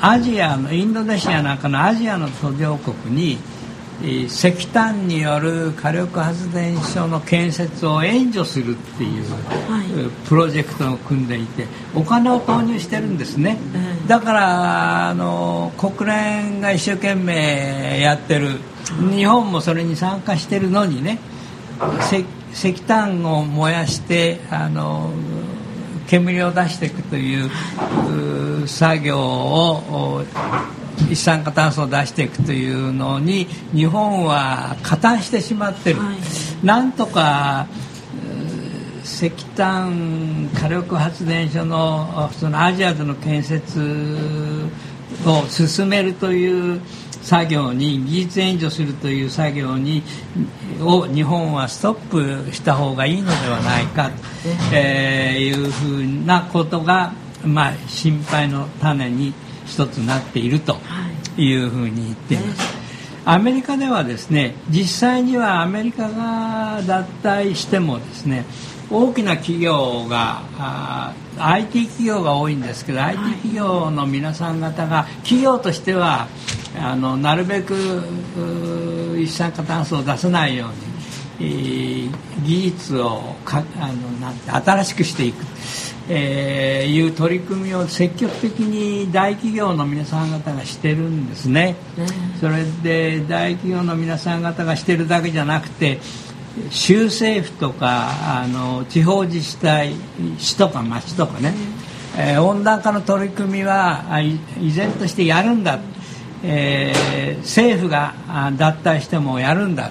[0.00, 3.38] アジアのインドネシアなんかのアジアの途上国に
[4.26, 13.56] 石炭による火力発電所の建設を援助するっていう、プロジェクトを組んでいてお金を投入してるんですね、
[14.06, 18.58] だからあの国連が一生懸命やってる。
[19.16, 21.18] 日本もそれに参加してるのにね
[22.52, 25.10] 石炭を燃やしてあの
[26.06, 27.50] 煙を出していくという
[28.66, 30.24] 作業を
[31.10, 37.66] 一酸化炭素を出していくというのに日本は加担してしまってる、はい、なんとか
[39.04, 44.68] 石炭火力発電所のそのアジアでの建設
[45.26, 46.80] を進めるという
[47.24, 50.02] 作業に技術援助するという作業に
[50.80, 54.14] を日本はストップした方がいいのではないかと、
[54.74, 59.32] えー、いうふうなことが、まあ、心配の種に
[59.64, 60.76] 一つなっていると
[61.38, 62.84] いうふうに言っています。
[63.26, 68.44] アメリカではですね実際にはアメリカが脱退してもですね
[68.90, 70.42] 大きな企業が
[71.38, 76.28] IT 企業が多いんですけど、はい、IT 企業の皆さん方が企業としては
[76.80, 77.74] あのなるべく
[79.18, 80.66] 一酸化炭素を出さないよ
[81.40, 85.44] うに、えー、技術をかあのなんて新しくしていく。
[86.06, 91.76] えー、いう取り組みを積極的に大企業の皆さん方がしてるんですね、
[92.40, 96.00] それで大企業の皆さん方がしてるだけじゃなくて
[96.70, 99.92] 州政府とかあの地方自治体
[100.38, 101.52] 市とか町とかね、
[102.16, 104.04] えー、温暖化の取り組みは
[104.60, 105.80] 依然としてやるんだ、
[106.44, 108.14] えー、政府が
[108.56, 109.90] 脱退してもやるんだ、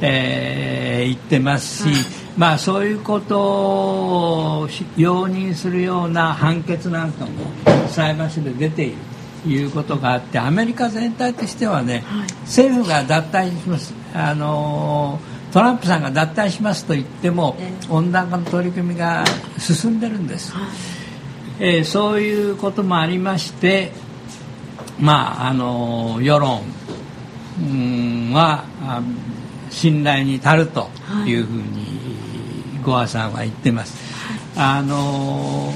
[0.00, 7.30] えー、言ってますし、まあ、そういうことを容認するような判決なんかも
[7.88, 8.96] 裁判所で出ている
[9.42, 13.94] ということがあってアメリカ全体としてはね、はい、政府が脱退します。
[14.14, 15.18] あの
[15.52, 19.24] トランプさんが脱退しますと言っても、えー、温暖化の取り組みが
[19.58, 20.64] 進んでるんです、はい、
[21.58, 23.92] えー、そういうこともありまして
[24.98, 26.62] まああの世論
[28.32, 28.64] は
[29.70, 30.88] 信頼に足ると
[31.26, 31.34] い。
[31.34, 32.10] うふうに
[32.82, 33.96] ゴアさんは言ってます。
[34.56, 35.72] あの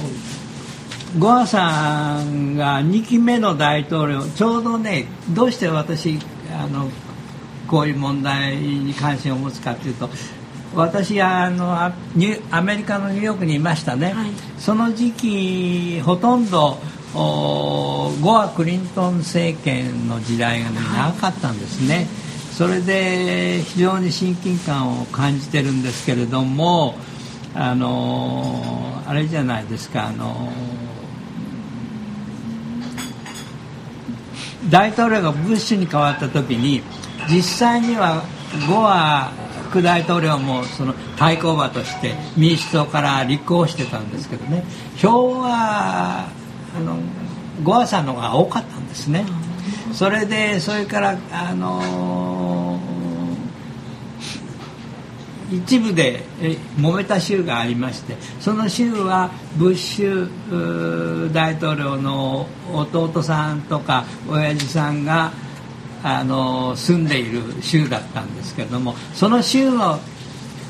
[1.17, 6.19] ゴアさんが2期目の大統領ちょうどねどうして私
[6.51, 6.89] あの
[7.75, 10.09] こういう問題に関心を持つかというと
[10.73, 11.91] 私あのア
[12.61, 16.77] メリカのニューヨークにいましたね、はい、その時期ほとんど
[17.13, 22.07] ゴア・クリントン政権の時代が、ね、長かったんですね。
[22.53, 26.95] それで非常に親近感を感じてるんですけれども
[27.53, 30.49] あのあれじゃないですかあの
[34.69, 36.81] 大統領がブッシュに変わった時に
[37.29, 38.23] 実際には
[38.67, 39.31] ゴア
[39.69, 44.63] 副大統領もその対抗馬として民主党から立候補してたんですけどね
[44.97, 46.27] 票は
[46.75, 46.97] あの
[47.63, 49.25] ゴアさんの方が多かったんですね。
[49.93, 52.79] それでそれからあの、
[55.51, 56.23] 一部で
[56.77, 65.31] 揉めた州がありましてその州はブッシュ大統領の弟さんとか親父さんが
[66.07, 69.99] あの住んでいる州だったんですけれどもその州の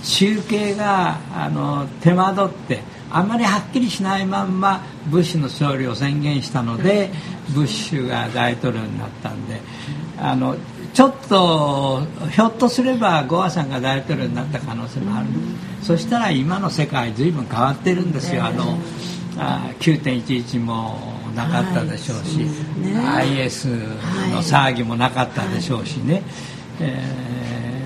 [0.01, 2.79] 集計があの手間取って
[3.11, 7.11] あまりはっきりしないまんまブッシュの勝利を宣言したので
[7.53, 9.59] ブッシュが大統領になったんで
[10.17, 10.55] あの
[10.93, 15.27] ちょっとひょっとすればゴアさんが大統領になった可能性もある。
[15.83, 18.45] そしたら今の世界随分変わってるんですよ。
[18.45, 18.77] あの
[19.37, 22.45] あ9.11もなかったでしょうし、
[22.95, 26.23] はい、IS の騒ぎもなかったでしょうしね、はい、
[26.79, 27.81] え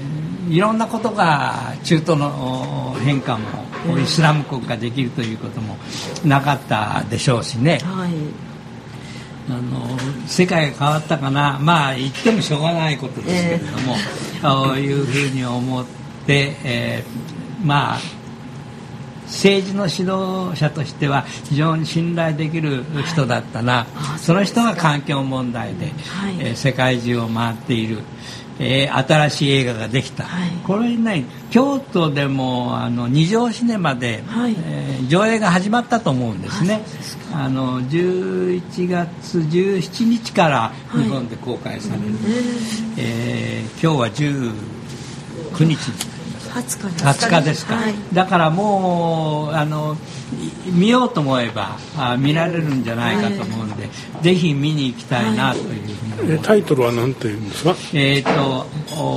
[0.48, 5.78] ー、いろんなことが中東の変化もイスラム国ができるということも
[6.24, 8.12] なかったでしょうしね、はい、
[9.50, 9.98] あの
[10.28, 11.58] 世界が変わったかな。
[11.60, 15.86] まあ言ってもしょうがないことですけれども、えー、そういうふうに思っ
[16.28, 18.00] て、えー、まあ
[19.30, 28.00] 政治の指導者としては非常に信頼できる人だったな、はい、その人が環境問題で、はい、えー、世界中を回っている。
[28.62, 36.82] えー、新しい映画ができた、はい、これね京都でもあの二条シネマで、はい、えー、上映が始まったと思うんですね、
[37.34, 42.14] あの11月17日から日本で公開される、はい、
[42.98, 46.09] えー、今日は19日
[46.50, 49.96] 20日20日ですか、はい、だからもうあの
[50.66, 53.90] 見ようと思えばあ見られるんじゃないかと思うんで、は
[54.20, 55.66] い、ぜひ見に行きたいなという
[56.18, 57.76] ふうに、タイトルは何ていうんですか？
[57.94, 58.66] えっ、ー、と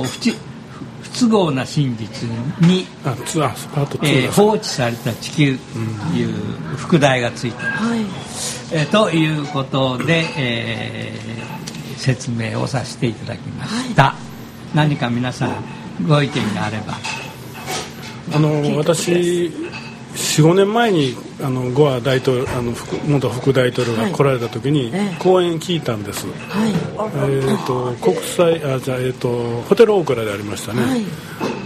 [0.03, 2.27] 不都合な真実
[2.61, 6.33] にあツアースパートえー、放置された地球という
[6.75, 8.81] 副題がついてます、はい。
[8.81, 14.15] えー、ということで、えー、説明をさせていただきました、は
[14.73, 16.93] い、何か皆さんご意見があれば。
[18.33, 19.51] あの私
[20.13, 22.73] 45年前にあのゴア大統領あの
[23.05, 31.03] 元副大統領が来られた時に、講演聞いたんです、はい、えーと、国際あじゃあ、えーと、ホテルオークラでありましたね、はい、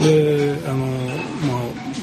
[0.03, 0.97] であの、まあ、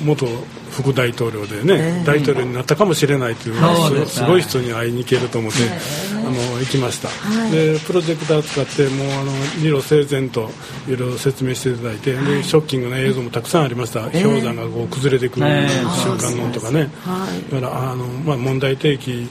[0.05, 0.27] 元
[0.75, 5.59] 副大統領でね、大統領になったかもしれないというすごい人に会いに行けると思って、
[6.19, 10.51] あの行きました、はい、でプロジェクター使ってもうあの理路整然と
[10.89, 16.91] いろいろ説明していただいて、でショッキングな映像もたくさんありました、氷山がこう崩れてくる瞬間のとかね、
[17.51, 19.29] だからあの、まあ、問題提起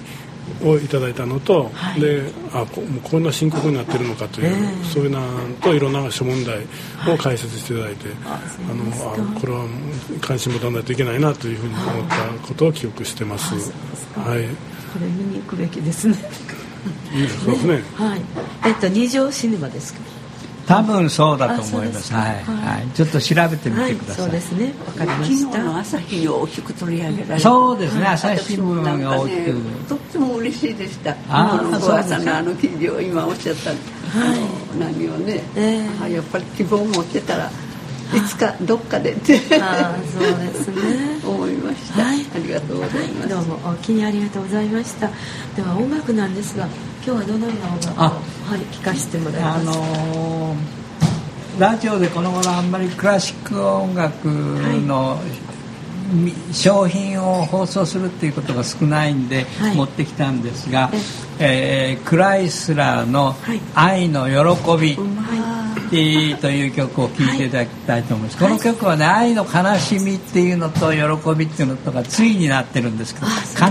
[0.64, 5.22] をいただいたのと、はい、であここんな深刻になってるのかという、えー、そういうな
[5.62, 6.64] といろんな諸問題
[7.14, 8.18] を解説していただいて、はい、
[8.70, 9.66] あのあこれは
[10.22, 13.54] 関心持たないといけないなというふうに思ったことを記憶してます。
[13.54, 13.60] は
[14.38, 14.46] い、
[14.94, 16.16] これ見に行くべきですね。
[17.44, 17.84] そうですね。
[17.96, 18.22] はい。
[18.66, 20.13] えっと二条シネマですか。
[20.68, 22.14] 多分そうだと思います。
[22.14, 24.26] はい、はい、ちょっと調べてみてください。
[24.26, 24.74] そうですね。
[24.86, 25.64] わかりました。
[25.64, 28.06] の朝日に大きく取り上げられそうですね。
[28.08, 29.56] 朝日新聞が大きく、
[29.90, 31.16] とっても嬉しいでした。
[31.30, 33.80] あの小朝のあの記事を今おっしゃった、はい、
[34.80, 37.52] 何をね、えー、やっぱり希望を持ってたら。
[38.18, 41.20] いつかどっかでってあそうですね。
[41.26, 45.10] 思いました、はい、ありがとうございます、どうもお気にありがとうございました。
[45.56, 46.66] では音楽なんですが
[47.06, 55.54] 今日はどのような音楽をはい聞かせてもらいますか、あのー、ラジオでこの頃あんまりクラシック音楽の、はい。
[56.52, 60.92] 商品を放送するっていうことが少ないんで、持ってきたんですが、
[61.40, 63.36] えー、クライスラーの
[63.74, 64.96] 「愛の喜び」
[66.38, 71.00] という曲を聴いていただきたいと思います、この曲はね愛の悲しみっていうのと喜
[71.38, 73.28] びっていうのとが対になってるんですけど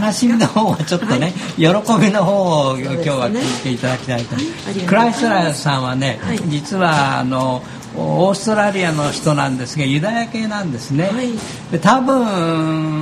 [0.07, 7.62] 悲しみの方はちょっとね、喜びの方を今日は聴いていただきたいと思います、クライスラーさんはね、実はあの
[7.95, 11.11] オーストラリアの人なんですがユダヤ系なんですね、
[11.83, 13.01] 多分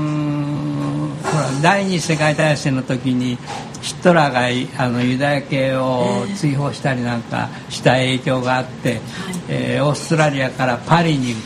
[1.63, 3.39] 第二次世界大戦の時に
[3.81, 9.01] ヒットラーがあのユダヤ系を追放したりなんかした影響があって、
[9.49, 11.45] えー、えー、オーストラリアからパリに移って、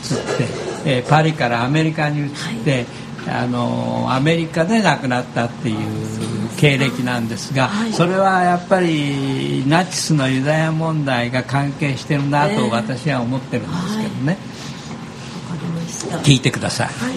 [0.85, 2.29] えー、パリからアメリカに移っ
[2.63, 2.85] て、はい。
[3.27, 5.77] あのアメリカで亡くなったっていう
[6.57, 14.37] 経歴なんですが、それはやっぱりナチスのユダヤ問題が関係してるなと私は思ってるんですけどね、
[16.23, 17.15] 聞いてください、はい、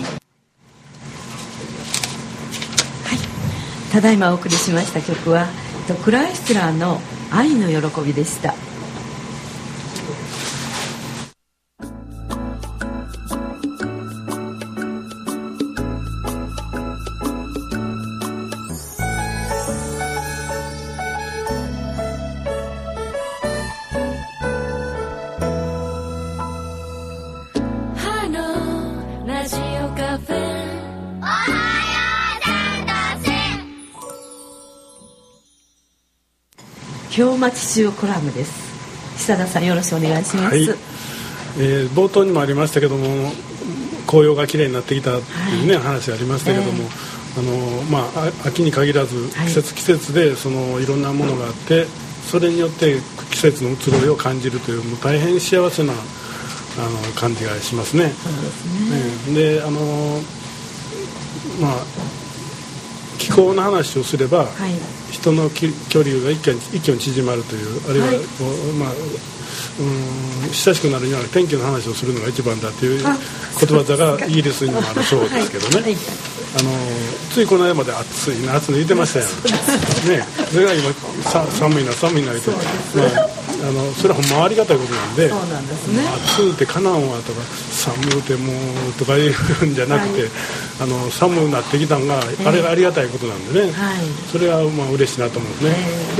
[3.92, 5.46] ただいまお送りしました曲は
[6.04, 7.00] クライスラーの
[7.32, 8.54] 「愛の喜び」でした。
[37.38, 38.68] 町中コラムです。
[39.18, 40.62] 久田さんよろしくお願いします、はい、
[41.58, 43.32] えー、冒頭にもありましたけども
[44.06, 45.26] 紅葉が綺麗になってきたって
[45.56, 51.86] いうね、はい、話ありましたけども、えー、あのまあ秋に限らず季節、季節でそのいろんなものがあって
[52.24, 52.96] それによって
[53.30, 58.10] 季節の移ろいを感じるというもう大変幸せなあの感じがしますね。
[58.10, 60.20] そうですね、であの
[61.60, 61.84] まあ
[63.38, 64.74] 気候の話をすれば、はい、
[65.12, 65.68] 人の距
[66.02, 68.16] 離が一気に一気に縮まるというあるいは、はい、
[68.74, 68.92] まあ
[69.78, 76.70] うん親しくなるには天気の話をするのが一番だという言葉がイギリスにもあるそうですけどね、はい、あの
[77.30, 79.26] ついこの間まで暑いな暑いの言ってましたよ
[80.18, 80.24] ね。
[80.50, 82.56] それが今さ寒いな寒いな言って、ま
[83.06, 86.02] ああのそれはほんまありがたいことなんでそうなんですね。
[86.36, 88.52] 暑うてかなんわとか寒うても
[88.88, 89.32] うとか言
[89.62, 90.30] うんじゃなくて、はい、
[90.82, 93.98] あの寒くなってきたんが、あれがありがたいことなんでね、はい、
[94.30, 95.74] それはまあ嬉しいなと思うんで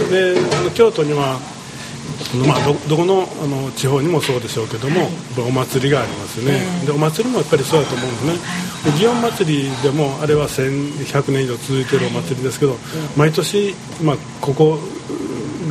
[0.04, 1.38] すね、であの京都には
[2.44, 5.10] まあ、どどこのあの地方にもそうでしょうけども、はい、
[5.48, 12.00] お祭りがありますね、えー、でお祭りもやっぱりそうだと思うんですね、はい、祇園祭りでもあれは1100年以上続いてい。
[12.00, 12.80] るお祭りですけど、はい、
[13.16, 14.78] 毎年、まあ、ここ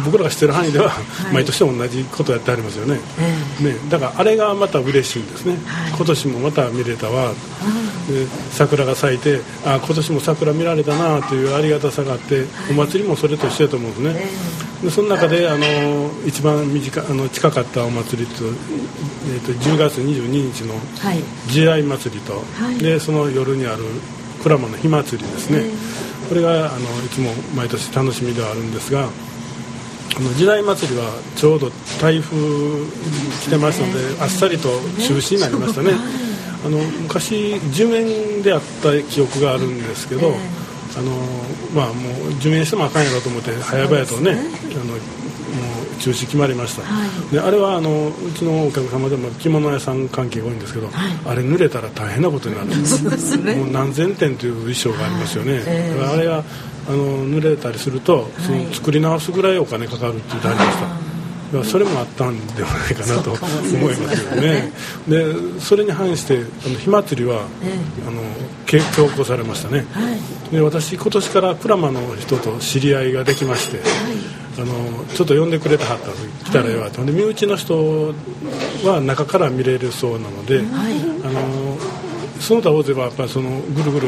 [0.03, 0.91] 僕らが知ってる範囲では、
[1.33, 2.99] 毎年同じことやってありますよね。
[3.19, 5.57] えー、ねだからあれがまた嬉しいんですね、
[5.95, 7.31] 今年もまた見れたわ、
[8.07, 14.25] で桜が咲いてあ今年も桜見られたなというありがたさがあってお祭りもそれと一緒だと思うんですね、
[14.83, 20.75] でその中であの一番短あの近かったお祭りと,、えーと、10月22日の
[21.47, 23.83] 慈愛祭りと、はい、でその夜にある
[24.43, 25.63] 鞍馬の火祭りですね、
[26.29, 29.09] これがあのいつも毎年楽しみではあるんですが
[30.35, 31.69] 時代祭りはちょうど
[32.01, 32.37] 台風
[33.41, 35.91] 来てますので、あっさりと中止になりましたね、
[36.65, 40.33] あの昔10円であった記憶があるんですけど、
[40.97, 41.11] あの
[41.75, 44.41] まあもう受免してもあかんやろと思って早々とね、ね、
[44.73, 50.93] あのもう中止決まりました、はい、であれはあのうちのお客様でも着物屋さん関係が多いんですけど、はい、
[51.25, 52.67] あれ濡れたら大変なことになる。
[52.75, 56.43] んです、ね、もう何千点という衣装がありますよね、はいえー、あれが
[56.87, 61.07] あの濡れたりするとその作り直すぐらいお金かかるって言ってありました
[61.63, 63.39] それもあったんではないかなと思
[63.91, 64.71] いますよね。
[65.07, 67.47] でそれに反してあの火祭りは、
[68.05, 68.21] あの
[68.65, 69.85] 強行されましたね。
[70.51, 73.79] で私今年からプラマの人と知り合いができまして、
[74.57, 76.09] あのちょっと呼んでくれたはった
[76.49, 78.13] 来たらよかった、で身内の人
[78.83, 81.56] は中から見れるそうなので、あの
[82.39, 84.07] その他大勢はやっぱりそのぐるぐる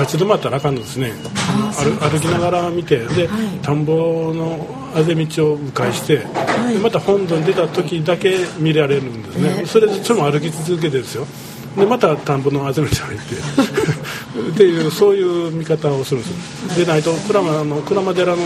[0.00, 1.12] 立ち止まったらあかんのですね。
[2.00, 3.28] 歩きながら見てで、
[3.62, 11.26] 田んぼのあぜ道を迂回して、はい、また本土に出た時だけ見られるんですね、えー、それそれも歩き続けてですよ。
[11.76, 13.34] でまた田んぼのあぜ道に入って
[14.52, 16.28] っていうそういう見方をするんで
[16.74, 18.42] すでないと鞍馬の鞍馬寺の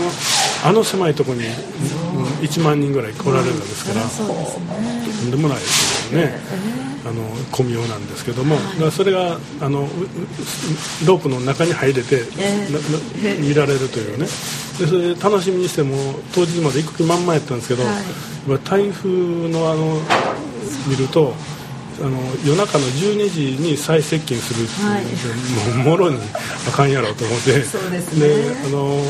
[0.63, 1.43] あの狭いところに
[2.41, 6.33] 1万人ぐらい来られるんですから、とんでもないですよね。
[7.05, 9.87] あの小妙なんですけども、はい、それがあの
[11.05, 14.25] ロープの中に入れて、えー、見られるというね。
[14.77, 15.95] でそれ楽しみにしても
[16.33, 19.09] 当日まで行く気満々やったんですけど、はい、台風
[19.49, 19.99] のあの
[20.87, 21.33] 見ると
[21.99, 26.19] あの夜中の12時に再接近するっていうはい、もうもろに
[26.67, 27.63] あかんやろうと思って。
[27.63, 28.27] そうですね。
[28.27, 29.01] であの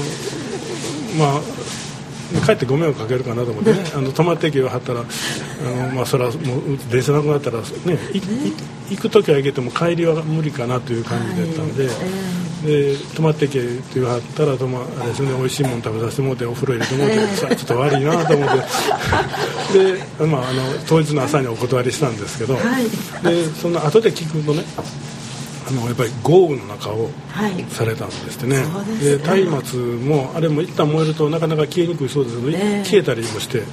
[1.17, 1.41] まあ
[2.45, 3.79] 帰ってご迷惑かけるかなと思ってね。
[3.95, 5.03] あの泊まって駅を張ったらあ
[5.63, 7.65] の、まあ、それはもう電車なくなったら、ね、
[8.89, 11.89] 行く時は行けても帰りは無理かなという感じだったんで。
[12.57, 18.49] で泊まってけって言わはったらと、まあれですね美味しいもの食べさせてもらってお風呂入れてもらって、さちょっと悪いなと思っ
[19.71, 20.25] て。
[20.25, 22.83] で、まあ、あの当日の朝にお断りしたんですけど、はい、
[23.23, 24.63] でその後で聞くとね
[25.67, 27.09] あのやっぱり豪雨の中を
[27.69, 33.65] されたんですってね、はい、で松明もあれも一旦燃えるとなかなか消えにくいそうですけど、えー、消えたりもして、は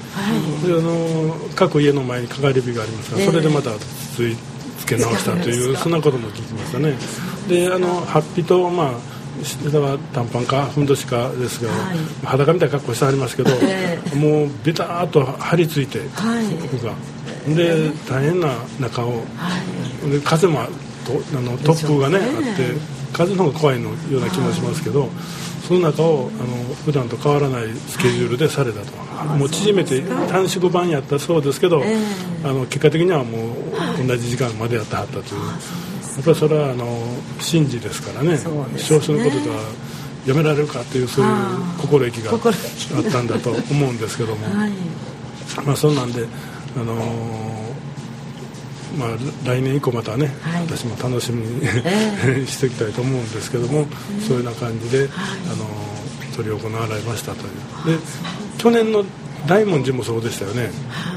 [0.64, 4.36] い、であの各家の前にかかり火がありますから、えー、それでまたつい
[4.80, 6.94] つけ直したというそんなことも聞きましたね。
[7.48, 9.14] であのハッピーとまあ
[9.44, 16.94] 下は短パンかふんどしかですけど、はい、裸みたいな格好してありますけど、えー、もうベターっと張り付いて、はい、服が。
[17.48, 19.18] で大変な中を、は
[20.06, 20.70] い、で風もと
[21.12, 22.74] あの突風がね、ね、あって
[23.12, 25.08] 風の方が怖いのような気もしますけど、
[25.66, 35.24] その中をあの普段と変わらないスケジュールでされたと、はい、もう縮めて短縮版やったそうですけど、えー、あの結果的にはもう同じ時間までやってはったという。
[36.14, 36.86] やっぱりそれはあの
[37.38, 38.38] 神事ですからね。
[38.76, 39.56] 少数のことでは
[40.26, 41.32] やめられるかというそういう
[41.80, 42.40] 心意気があっ
[43.10, 44.72] たんだと思うんですけども、 はい、
[45.64, 46.26] まあそんなんで
[46.76, 47.63] あのー
[48.94, 49.08] まあ、
[49.44, 53.86] 来年以降またね、はい、私も楽しみに、えー、していきたいと思うんですけども、
[54.26, 55.08] そういうような感じで、はい、
[55.52, 55.66] あの
[56.32, 57.98] 執り行われましたという。
[57.98, 58.04] で
[58.58, 59.04] 去年の
[59.46, 60.70] 大文字もそうでしたよね、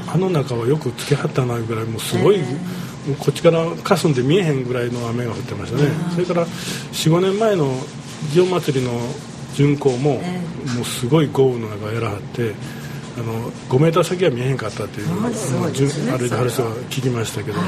[0.07, 7.73] あの中はよくつけはったなぐらいもうすごい、えー、こっちから霞んで見えへんぐらいの雨が降ってましたね、それから45年前の
[8.33, 8.91] 祇園祭の
[9.53, 12.53] 巡行も、えー、もうすごい豪雨の中やらはって
[13.17, 17.63] あの5メーター先は見えへんかったっていう、あのあれで話は聞きましたけども、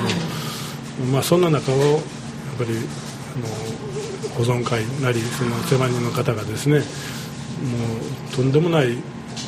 [1.12, 2.02] まあ、そんな中をやっ
[2.60, 2.70] ぱり
[3.36, 6.84] あの保存会なりその手間人の方がですねも
[8.32, 8.98] うとんでもない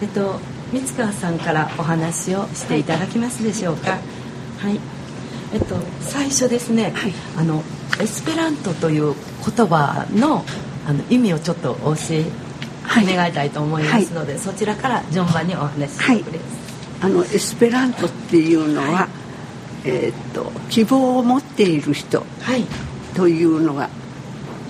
[0.00, 0.40] えっと
[0.72, 3.98] 三川さんからお話をしていただきますでしょうか。
[4.58, 4.80] はい。
[5.52, 7.62] えっと最初ですね、はい、あの
[8.00, 9.14] エスペラントという
[9.56, 10.44] 言葉の
[10.86, 12.24] あの意味をちょっと教え
[13.04, 16.48] 願いたいと思いますので、はい、そちらから順番にお話ししてくれ、はい、
[17.02, 19.08] あのエスペラントっていうのは、はい、
[19.88, 22.24] えー、っと希望を持っている人
[23.14, 23.88] というのが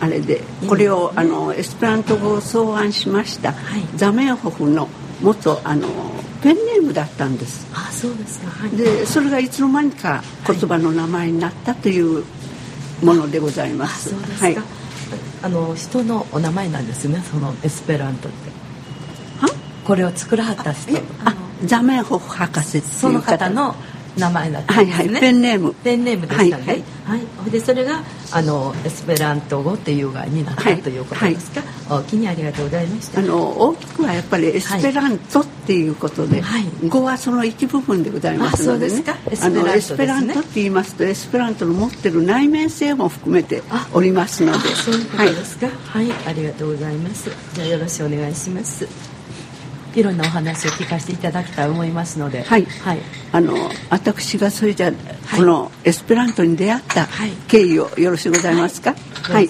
[0.01, 3.55] あれでこれを、あのエスペラント語を草案しました、
[3.95, 4.89] ザメンホフの
[5.23, 5.89] 元あの
[6.43, 7.67] ペンネームだったんです。
[7.75, 12.25] あそうですか、はい、でそれがいつの間にか言葉の名前になったという
[13.03, 14.57] ものでございます、はい。
[15.43, 17.23] あの人のお名前なんですね。
[17.31, 18.57] そのエスペラントって。
[19.87, 20.97] これを作らはった人。
[21.25, 23.77] あザメンホフ博士その方の
[24.19, 25.75] 名前だったんですね、はいはい、ペンネーム。
[25.75, 26.65] ペンネームでしたね。
[27.05, 28.03] はい、はい、でそれが
[28.33, 31.61] あのエスペラント語っていうがになった、はい、ということですか、
[31.95, 33.21] はい、お気にありがとうございました。
[33.21, 39.05] あの大きくはやっぱりエスペラントっていうことで、はい、語はその一部分でございますのでね。
[39.43, 43.63] あのエスペラントって言いますとエスペラントの持ってる内面性も含めて
[43.93, 44.69] おりますので。
[44.75, 45.69] そういうことですか？
[45.69, 47.31] はい、ありがとうございます。
[47.55, 49.16] じゃあよろしくお願いします
[49.97, 52.99] いろんなお話を聞かせていただきたいと思いますので、はい、はい、
[53.33, 53.55] あの
[53.91, 54.93] 私がそれじゃ、
[55.35, 57.09] このエスペラントに出会った
[57.49, 58.95] 経緯をよろしゅうございますか？
[59.23, 59.49] はい、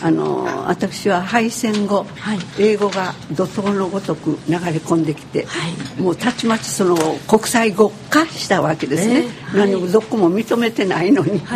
[0.00, 5.68] あの私は敗戦後、はい、英語が怒涛のごとく流れ込んできて、は
[5.98, 11.42] い、もうたちまちその国際語化したわけですね、えー、何もどこも認めてないのに。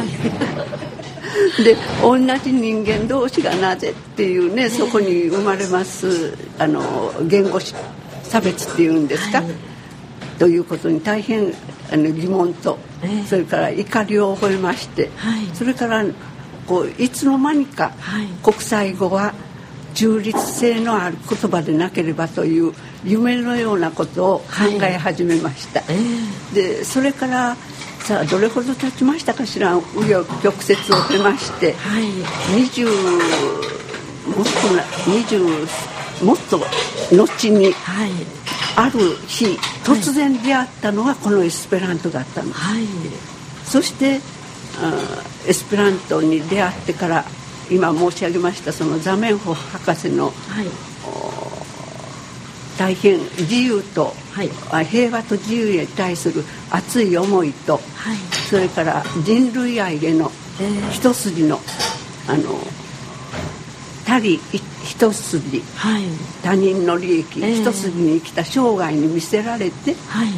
[1.64, 7.60] で同じ人間同士がなぜっていうねそこに生まれますあの言語
[8.34, 9.52] 差別っていうんですか、はい、
[10.40, 11.52] ということに大変
[11.92, 16.04] あの疑問と、えー、それから怒りを覚えまして、はい、それから
[16.66, 17.92] こういつの間にか
[18.42, 19.34] 国際語は
[19.94, 22.72] 中立性のある言葉でなければという
[23.04, 24.44] 夢のようなことを考
[24.82, 27.54] え始めました、はい、でそれから
[28.00, 29.78] さあどれほど経ちましたかしら？
[29.78, 32.04] 紆余曲折を経まして、はい、
[32.64, 32.86] 20
[34.26, 36.60] もっとな20もっと
[37.12, 38.10] 後に、はい、
[38.76, 42.84] ある日突然出会ったのがこのエスペラントだったんです、はい、
[43.64, 44.20] そして
[45.46, 47.24] エスペラントに出会ってから
[47.70, 50.30] 今申し上げましたそのザメンホ博士の、は
[50.62, 50.66] い、
[52.78, 58.16] 大変自由と、はい、平和と自由に対する熱い思いと、はい、
[58.50, 60.30] それから人類愛への
[60.92, 61.60] 一筋の、
[62.28, 62.58] えー、あの
[64.06, 64.38] 他利
[64.84, 66.02] 一筋、はい、
[66.42, 70.28] 他人の利益、えー、一筋に生きた生涯に見せられて、はい、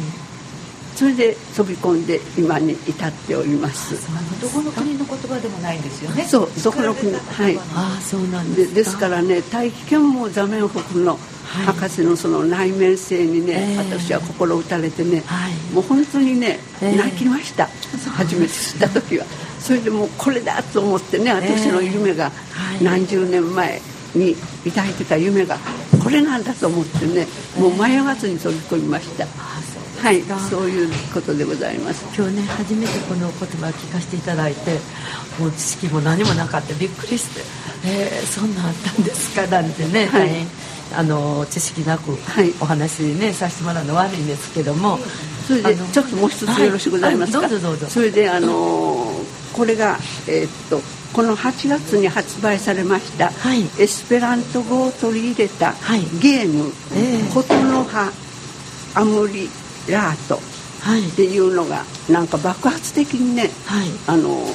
[0.95, 3.95] それで飛び込んで今に至っております。
[4.41, 6.23] どこの国の言葉でもないんですよね。
[6.23, 7.59] そうどこの国はい。
[7.75, 17.69] あそうなんですですからね大気圏も座面北のはい、博士のその内面性にね、えー、私は心打たれてね、はい、もう本当にね、えー、泣きました、
[18.17, 19.25] 初めて知った時は
[19.67, 22.31] それでもうこれだと思ってね私の夢が
[22.81, 23.81] 何十年前
[24.15, 25.57] に抱いてた夢が
[26.01, 27.27] これなんだと思ってね
[27.59, 29.27] もう迷わずに飛び込みました。
[29.97, 32.05] はい、そういうことでございます。
[32.15, 34.79] 今日ね、初めてこの言葉を聞かせていただいて、
[35.39, 37.41] もう知識も何もなかった、びっくりして、
[37.83, 39.47] えー、そんなんあったんですか？
[39.47, 40.47] なんてね、はい、大変
[40.95, 42.15] あの知識なく
[42.61, 44.99] お話ね、させてもらうの悪いんですけども、
[45.47, 47.47] それでちょっともう一つよろしくございますか？
[47.47, 47.87] どうぞどうぞ。
[47.87, 49.13] それであの
[49.53, 50.81] これがえー、っと。
[51.13, 55.73] この8月に発売されました、はい、エスペラント語を取り入れた
[56.21, 58.11] ゲーム「えー、琴の葉
[58.93, 59.49] アムリ
[59.87, 60.39] ラートっ
[61.15, 64.47] ていうのがなんか爆発的にね、はい、あの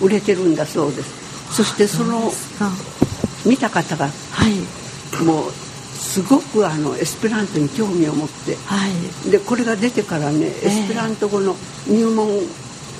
[0.00, 1.10] 売れてるんだそうです。
[1.52, 2.32] そしてその
[3.44, 4.12] 見た方が、は
[4.48, 5.52] い、もう
[5.96, 8.88] すごくあのエスペラントに興味を持って、は
[9.26, 11.56] い、でこれが出てからね、エスペラント語の
[11.88, 12.28] 入門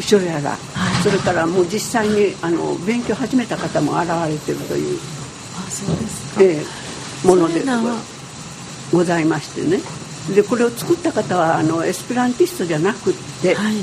[0.00, 0.56] 書やら、は
[1.00, 4.98] い、それからもう実際にあの勉強始めた方も現れてるという。
[5.58, 7.62] あそうですか、えー、もので
[8.92, 9.80] ございましてね。
[10.34, 13.74] でこれを作った方はあのエスペランティストじゃなくって、はい、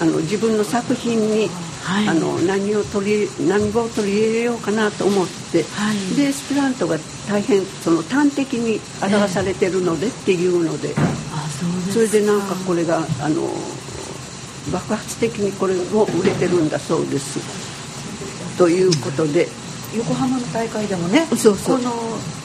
[0.00, 1.48] あの自分の作品に、
[1.82, 6.96] はい、あの何を取り何を取り入れようかなと思って、はい、でエスペラントが
[7.28, 13.48] 大変その端的に表されてるのでっていうので、えー、それでなんかこれがあの
[14.72, 17.40] 爆発的にこれも売れてるんだそうです。
[18.58, 19.48] ということで。
[19.94, 21.76] 横浜の大会でもねそうそう。
[21.76, 21.90] この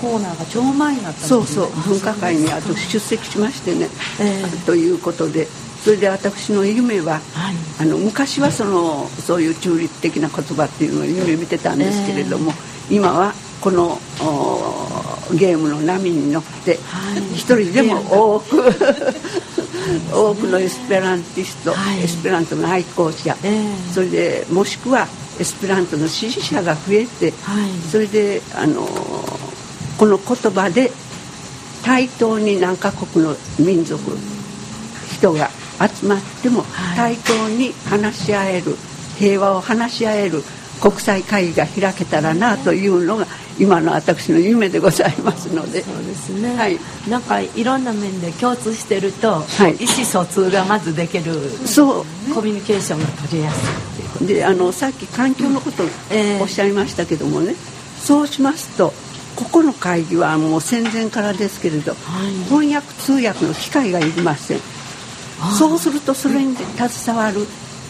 [0.02, 1.70] コーナーが超前になった、ね、そうそう。
[1.88, 3.88] 文化会にあと出席しましてね、
[4.20, 5.48] えー、ということで。
[5.84, 12.52] それで私の夢は、はい、あの昔はそのそういう中立的な言葉っていうのを夢見てたんですけれども、
[12.90, 14.00] えー、今はこの
[15.36, 18.64] ゲームの波に乗って、はい、一人でも多く
[20.12, 25.08] 多くのエスペランティスト、はい、エスペラントの愛好者、えー、それでもしくは
[25.40, 28.82] エスペラントの支持者が増えて、はい、それであの
[29.98, 30.92] この言葉で
[31.84, 34.02] 対等に何カ国の民族
[35.18, 35.50] 人が
[36.00, 36.64] 集まっても
[36.96, 38.76] 対等に話し合える
[39.18, 40.44] 平和を話し合える
[40.82, 43.26] 国際会議が開けたらなというのが
[43.60, 45.84] 今の私の夢でございますので。
[45.84, 51.34] そうですね、はい、なんかいろんな面で共通してると、はい、意思疎通がまずできる
[51.66, 52.06] そう。
[52.34, 55.88] コミュニケーションが取りやすいであのさっき環境のことを
[56.42, 57.56] おっしゃいましたけどもね、えー、
[58.00, 58.94] そうしますと
[59.36, 61.98] ここの会議はもう戦前からですけれど、は
[62.28, 64.60] い、翻訳通訳の機会がいりません。
[65.58, 67.46] そうするとそれに携わる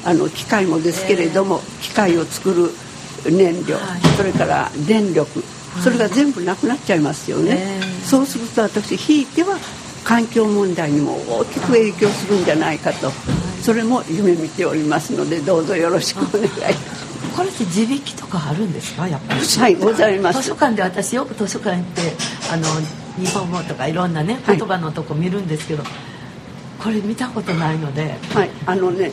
[0.05, 2.71] あの機械もですけれども、機械を作る
[3.31, 3.77] 燃料、
[4.15, 5.43] それから電力
[5.83, 9.57] それが全部なくなっちゃいますよね、そうすると私ひいては
[10.03, 13.11] 環境問題にも大きく影響するんじゃないかと。
[13.61, 17.35] それも夢見ておりますのでどうぞよろしくお願いします。
[17.35, 19.07] これって地引きとかあるんですか？
[19.07, 19.39] やっぱり。
[19.41, 20.41] はいございます。
[20.41, 22.01] 図書館で私よく図書館行って
[22.51, 22.63] あの
[23.17, 25.91] 日本語とかいろんなね言葉のとこ見るんですけど、はい、
[26.81, 28.15] これ見たことないので。
[28.33, 28.49] はい。
[28.65, 29.11] あのね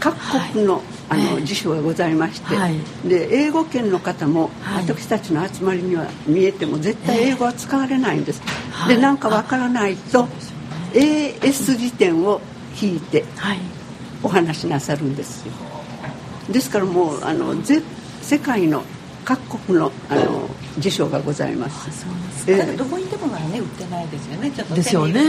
[0.00, 0.16] 各
[0.52, 2.78] 国の,、あの辞書がございまして、はい、
[3.08, 8.42] で英語圏の方も、私たちの集まりには見えても絶対英語は使われないんです、
[8.88, 10.28] で何かわからないと
[10.92, 12.40] AS 辞典を
[12.80, 13.24] 引いて
[14.22, 15.52] お話しなさるんですよ。
[16.50, 17.54] ですからもうあの
[18.22, 18.82] 世界の
[19.26, 20.48] 各国のあの
[20.78, 21.90] 辞書がございます。
[21.90, 22.52] そうですか。
[22.52, 24.50] えー、どこにでもね売ってないですよね。
[24.52, 25.20] ちょっとですよね。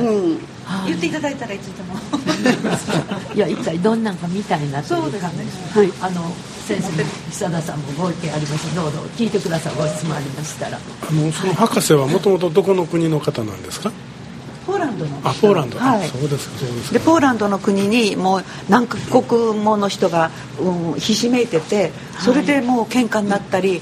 [0.00, 0.38] うん。
[0.86, 1.94] 言っていただいたらいつでも。
[3.34, 5.78] いや一体どんなんか見たいなという感じです。
[5.78, 5.92] はい。
[6.02, 6.30] あの
[6.66, 10.76] 先生久田さんもご意見ありますどうぞ聞いてくださいご質問ありましたら。
[10.78, 13.90] あのその博士はもともとどこの国の方なんですか？
[14.68, 15.16] ポーランドの。
[15.24, 23.80] あポーランド、はい、そうですかそうですでポーランドの国にもう何カ国もの人が、うん、ひしめいててそれでもう喧嘩になったり、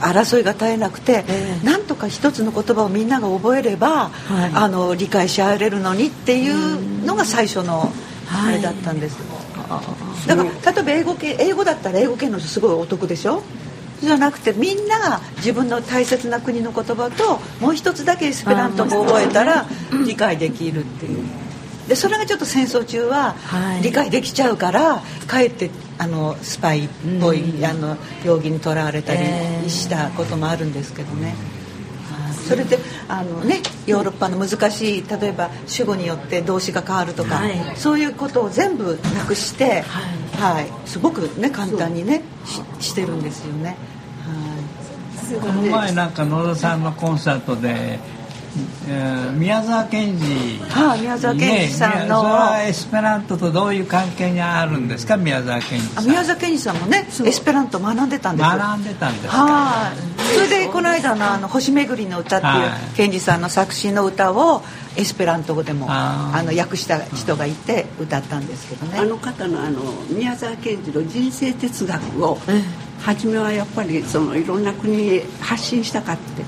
[0.00, 7.92] 争いが絶えなくて、えー、なんとか一つの言葉をみんなが覚えれば、はい、あの理解し合えれるのにっていうのが最初の
[8.28, 9.18] あれだったんです、
[9.58, 9.80] は
[10.24, 13.42] い、だから例えば英語系英語だったら英語圏の人すごいお得でしょ？
[14.06, 19.66] じゃなくてみんなが自分の大切な国の言葉ともう一つだけエスペラント語を覚えたら
[20.06, 21.42] 理解できるっていう。
[21.88, 23.34] でそれがちょっと戦争中は
[23.82, 26.88] 理解できちゃうから、かえってあのスパイっ
[27.20, 29.20] ぽい、うん、あの容疑にとらわれたり
[29.68, 31.34] したこともあるんですけどね。
[32.42, 32.78] それで
[33.08, 42.22] あの、ね、ヨーロッパの難しい例えば主語によって動詞が変わるとか、はい、そういうことを全部なくして、はい、はい、すごく、ね、簡単にね
[42.80, 43.76] ししてるんですよね。
[44.24, 47.98] はい、この前なんか野田さんのコンサートで
[49.38, 50.24] 宮沢賢治、
[50.68, 52.22] はあ、宮沢賢治さんの、
[52.58, 56.06] ね、エスペラントとどういう関係にあるんですか宮沢賢治さん。
[56.06, 64.62] 宮沢賢治さんもねエスペラント学んでたんです学んでたんですはい、それでこの間のあの「星めぐりの歌」っていう賢治さんの作詞の歌を
[64.96, 68.98] エスペラント語でもあの訳した人がいて歌ったんですけどね。
[68.98, 69.80] あの方のあの
[70.10, 72.38] 宮沢賢治の人生哲学を、
[73.00, 76.44] 初めはやっぱりそのいろんな国に発信したかって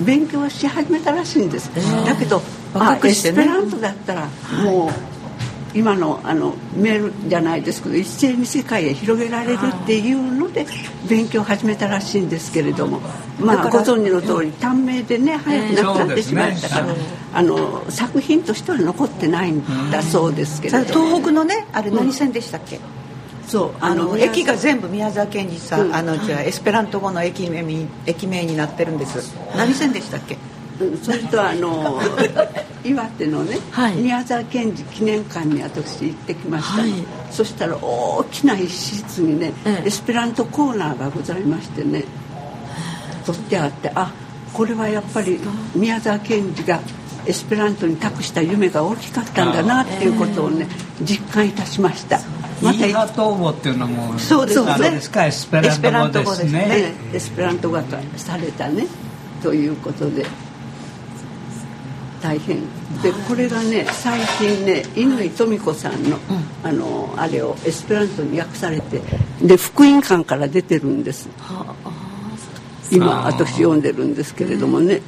[0.00, 1.70] 勉強し始めたらしいんです、
[2.06, 2.42] だけど
[2.74, 4.28] あエスペラントだったら
[4.64, 4.90] もう
[5.74, 10.66] 今のあのメールじゃないですけど一斉に世界へ広げられるっていうので
[11.08, 13.00] 勉強を始めたらしいんですけれども。
[13.38, 16.86] まあご存知の通り短命でね早く亡くなってしまったから、
[17.32, 22.78] あの作品としては残ってないんだそうですけれど東北のねあれ何線でしたっけ、
[23.50, 27.64] そうあの駅が全部宮沢賢治さん、うん、あのじゃエスペラント語の駅名
[28.06, 29.36] 駅名になってるんです。
[29.56, 30.38] 何線でしたっけ、
[30.80, 32.00] うん、それとあの
[32.84, 36.92] 岩手のね、はい、宮沢賢治記念館に私行ってきました、はい、
[37.32, 42.04] そしたら大きな一室にね、ええ、エスペラントコーナーがございましてね
[43.26, 44.12] 取ってあってあ
[44.52, 45.40] これはやっぱり
[45.74, 46.80] 宮沢賢治が
[47.26, 50.68] エスペラントに託した夢が大きかったんだなっていうことをね
[51.02, 52.20] 実感いたしました
[52.62, 53.72] イーガトーボってい。
[53.72, 54.96] うのもそうですね。
[55.26, 56.94] エスペラント語ですね。
[57.12, 57.84] エスペラント語が
[58.16, 58.86] されたね。
[59.42, 60.26] ということで。
[62.22, 62.60] 大変。
[63.02, 66.18] でこれがね最近ね乾富子さんの,、
[66.62, 69.00] あのあれをエスペラントに訳されて
[69.42, 71.28] で福音館から出てるんです。
[72.92, 75.00] 今私読んでるんですけれどもね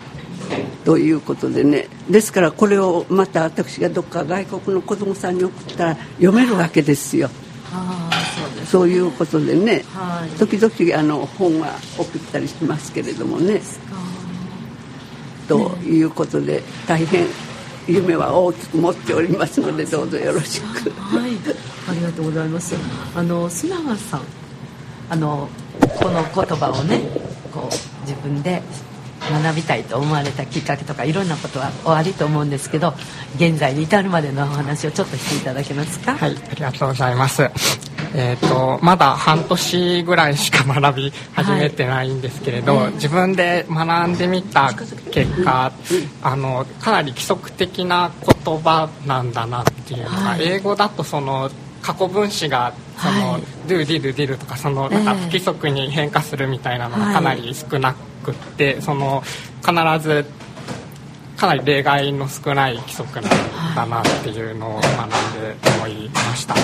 [0.84, 7.30] ということでねですからこれをまた私がどっか外国の子供さんに送ったら読めるわけですよ。
[8.66, 13.60] そういうことでね、はい、時々あの本は送ったりしますけれどもね。
[15.48, 17.26] ということで大変
[17.86, 20.90] 夢は大きく持っておりますのでどうぞよろしく。
[20.90, 21.32] はい、
[21.90, 22.74] ありがとうございます。
[23.14, 24.22] あの須永さん、
[25.10, 25.48] あの
[25.98, 27.00] この言葉をね、
[27.52, 28.62] こう自分で
[29.30, 32.94] 学びたいと思われたきっかけとかいろんなことはおありと思うんですけど
[33.36, 36.16] 現在に至るまでのお話をちょっとしていただけますか？
[36.16, 37.42] はいありがとうございます。
[38.14, 44.70] えーと、まだ半年ぐらいしか学び始めてないんですけれど、はい、自分で学んでみた
[45.10, 45.72] 結果
[46.22, 48.10] あのかなり規則的な
[48.44, 51.50] 言葉なんだなっていうのが、はい、英語だとその
[51.82, 59.22] 過去分詞がその、はい、ドゥディルディルとかそのなんか不規則に変化するみたいなのがかなり少なくって、その
[59.60, 60.24] 必ず
[61.36, 65.10] かなり例外の少ない規則なんだなっていうのを学ん
[65.40, 66.54] で思いました。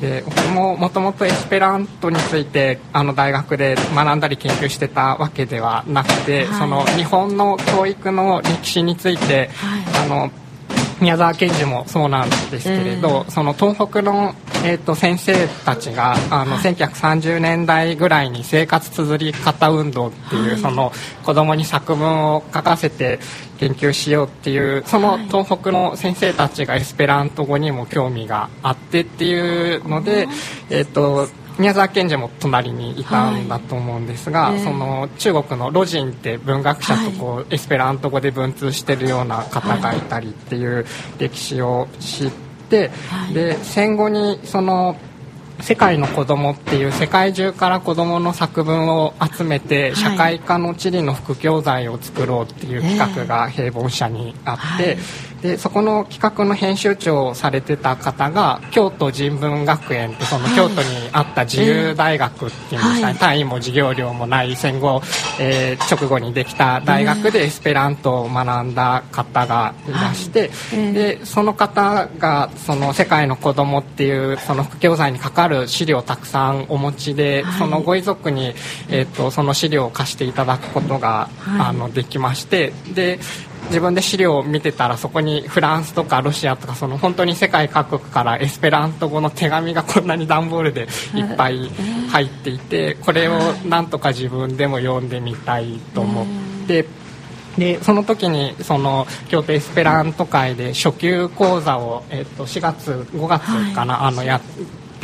[0.00, 10.30] で僕ももともとエスペラントについてあの大学で学んだり研究してたわけではなくて、はい、その日本の教育の歴史について、はい、あの
[11.00, 14.34] 宮沢賢治もそうなんですけれど、えー、その東北の、
[14.64, 20.92] えーと、先生たちがあの、はい、1930年代ぐらいに生活綴り方運動っていう、はい、その
[21.24, 23.18] 子供に作文を書かせて
[23.58, 30.26] 研究しようっていうその東北の先生たちがエスペラント語にも興味があってっていうので、
[30.70, 31.28] えーと
[31.58, 40.84] 宮沢賢治も隣にいたんだと思うんですが、はい、その中国のロジンって文学者とこう、はい、エスペラント語で文通してるような方がいたりっていう
[41.18, 42.30] 歴史を知っ
[42.68, 44.96] て、はい、で戦後にその
[45.60, 54.98] 世界の子供っていう世界中から子供の作文を集めて社会科の地理の副教材を作ろうっていう企画が平凡社にあって、
[55.44, 65.02] でそこの企画の編集長をされてた方が京都人文学園ってその京都にあった自由大学っていうんですかね、単位も授業料もない戦後、
[65.38, 78.54] えー、直後にできた大学でエスペラントを学んだ方がいらして、でその方がその世界の子供っていうその副教材にかかる資料をたくさんお持ちで、そのご遺族に、
[78.88, 81.28] えーと、とその資料を貸していただくことが、
[81.58, 83.18] あのできましてで
[83.66, 90.82] 自分で資料を見てたらそこにフランスとかロシアとかその本当に世界各国からエスペラント語の手紙がこんなに段ボールで
[91.14, 91.68] いっぱい
[92.08, 96.26] 入っていてこれをなんとか自分でも読んでみたいと思っ
[96.66, 96.86] て。
[97.58, 104.40] でその時にその京都エスペラント会で初級講座を、えっと4月5月かな、あのや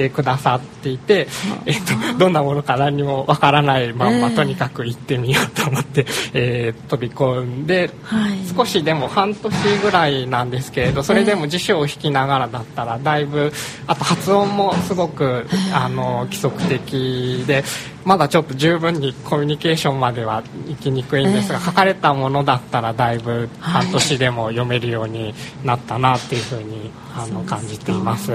[0.00, 1.28] てくださっていて、
[1.66, 1.74] えっ
[2.12, 13.52] と、どんなものか何もわからないまんま、とにかく行ってみようと思って、えー、飛び込んで、はい、少しでも半年ぐらいなんですけれどそれでも辞書を引きながらだったらだいぶ
[13.86, 17.62] あと発音もすごくあの規則的で
[18.04, 28.32] まだちょっと十分にコミュニケーションまでは行きにくいんですが、えー、書かれたものだったらだいぶ半年でも読めるようになったなっていうふうに、はい、あの感じています。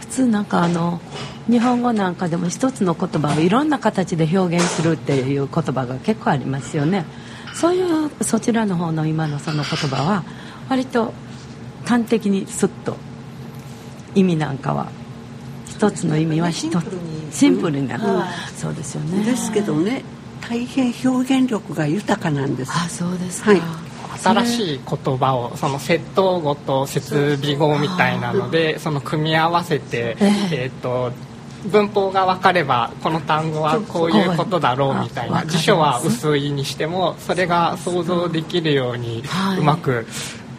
[0.00, 1.00] 普通なんかあの
[1.48, 7.04] 日本語なんかでも一つの言葉をいろんな形で表現するっていう言葉が結構ありますよね。
[7.54, 10.24] そういうそちらの方の今のその言葉は
[10.68, 11.14] 割と
[11.86, 12.96] 端的にスッと
[14.14, 14.88] 意味なんかは。
[15.66, 16.98] 一つの意味は一つ。
[17.30, 17.88] シンプルに。
[17.88, 17.96] な。
[17.98, 18.02] る、
[18.56, 19.24] そうですよね。
[19.24, 20.02] ですけどね
[20.40, 22.72] 大変表現力が豊かなんです。
[22.72, 23.85] あそうですか、はい
[24.18, 31.12] 新しい言葉をその窃盗語と設備語みたいなのでその組み合わせて、えー、と
[31.66, 39.22] 文法が分かればこの単語はこういうことだろうみたいな辞書は薄いにしてもそれが想像できるように
[39.58, 40.06] うまく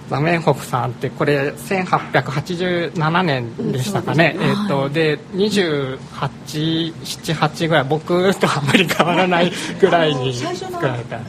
[0.09, 11.25] ザメンホフさんってこれ1887年でしたかね、えーと、で2878ぐらい僕とあんまり変わらないぐらいに作られたも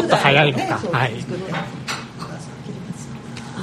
[0.00, 1.14] っと早いのか、はい、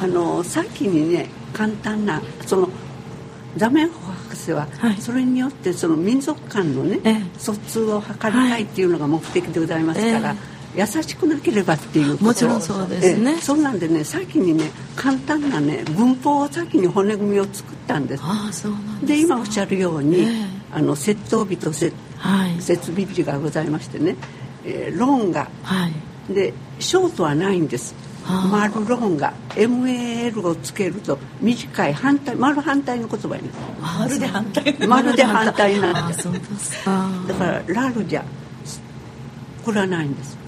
[0.02, 2.68] あの先にね簡単なその
[3.58, 4.68] ザメンホ博士は、
[5.00, 10.36] それによってその民族間のね、疎通を図りたいっていうのが目的でございますから。
[10.80, 13.36] 優しくなければっていうもちろんそうですね。
[13.42, 18.24] そうなんでね先にね簡単なね文法を先に骨組みを作ったんです。
[18.24, 24.16] あそうなんで今おっしゃるように、えー、あの窃盗日と設,、はい、設備日がございましてね、
[24.64, 25.90] えー、ローンが、は
[26.30, 27.94] い、でショートはないんです。
[28.52, 33.44] 丸ローンが MAL をつけると短い反対丸反対の言葉になる。
[33.82, 38.24] 丸で反対丸で反対になってだからラルじゃ
[39.66, 40.39] これはないんです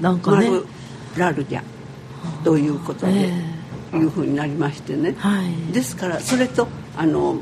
[0.00, 0.48] なんかね。
[1.16, 1.62] ラルギャ
[2.44, 7.40] ということで、えー、いうふうになりましてね、はい、ですからそれとあの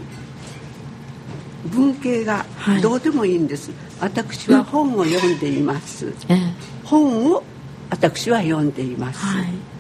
[1.66, 2.46] 文系が
[2.82, 3.70] どうでもいいんです、
[4.01, 7.42] はい、私は本を読んでいます、えー、本を
[7.90, 9.78] 私は読んでいます、はい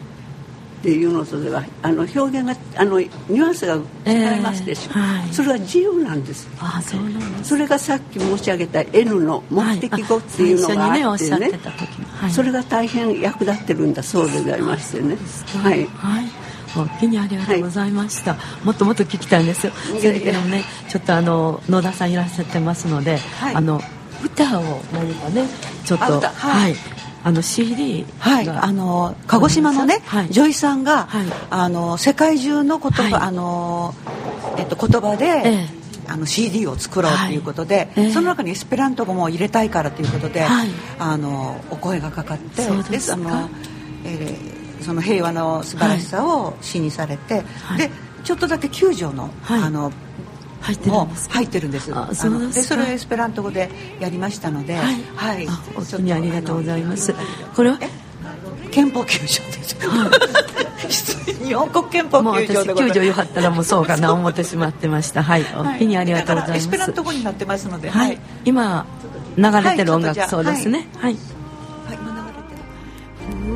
[0.78, 3.74] っていうのとではあの表現があのニュアンスが
[4.06, 6.48] 違いますでしょ、えーはい、それは自由なんです。
[6.60, 11.50] あそうなんそれがさっき申し上げた N の目的語っていうのがあってね。
[12.16, 15.16] はい、それが大変役立ってるんだそうでございましてね。
[15.62, 16.48] はい、はい。
[16.74, 19.72] 本当にありがとうございました、はい、もっともっと聞きたいんですよ。
[19.72, 23.80] それけどねちょっとあの野田さんいらっしゃってますので、はい、あの
[24.22, 25.46] 歌を何かね
[25.84, 26.74] ちょっとはい
[27.24, 28.48] あの CD はい。
[28.48, 33.94] あの鹿児島のね、はい、女医さんが、はい、あの世界中の言葉、はい、あの
[34.56, 35.68] えっと言葉で、ええ、
[36.06, 37.36] あの CD を作ろうとい。
[37.36, 40.46] うことで、はい、その中にエスペラント語も入れたいからということで、
[40.98, 43.48] あのお声がかかってですあの、
[44.04, 47.42] えー、その平和の素晴らしさを詩にされて、
[47.76, 47.90] で
[48.24, 49.92] ちょっとだけ救助の、あの
[50.60, 51.92] 入ってるんです入ってるんです。
[51.94, 57.14] あそうでそれをエスペラント語でやりましたのではい、はい、本当にありがとうございます。
[57.54, 57.78] これは
[58.70, 65.46] 憲法9条です、はい、 日本国憲法9条で9条よかったらもうそうかな思ってしまってましたはい。
[65.56, 66.58] お気にありがとうございます。
[66.58, 67.90] エスペラント語になってますので。
[67.90, 68.84] はい、今
[69.36, 70.88] 流れてる音楽、そうですね。
[70.98, 71.16] はい、
[71.86, 72.62] はい、今流れてる。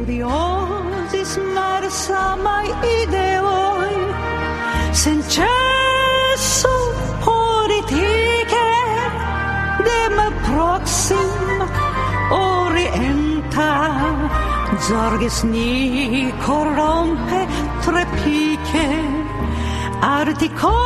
[0.07, 2.69] Furiosis marsa mai
[3.03, 3.93] ideoi
[4.93, 5.53] Sencesso
[9.93, 11.69] Probleme Proxim
[12.31, 13.73] Orienta
[14.81, 17.47] Zorgis ni corrompe
[17.85, 18.89] trepiche
[20.01, 20.81] Articolan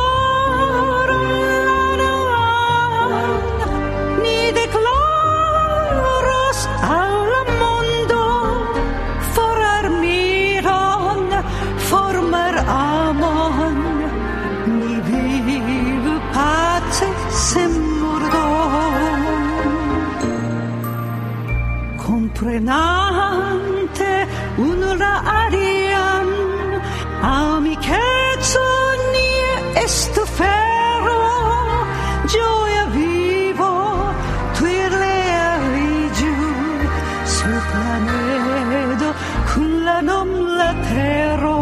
[4.21, 7.36] Ni declaros alla
[22.47, 24.11] frenante
[24.57, 26.29] un radiam
[27.21, 27.99] amicetonie
[29.83, 31.25] est ferro
[32.31, 33.73] gioia vivo
[34.57, 35.15] twirle
[35.51, 36.47] arigiu
[37.35, 39.09] su planedo
[39.49, 40.29] con la nom
[40.59, 41.56] latero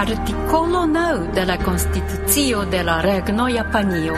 [0.00, 4.14] articolo 9 de la Constitucio de la Regno Japanio,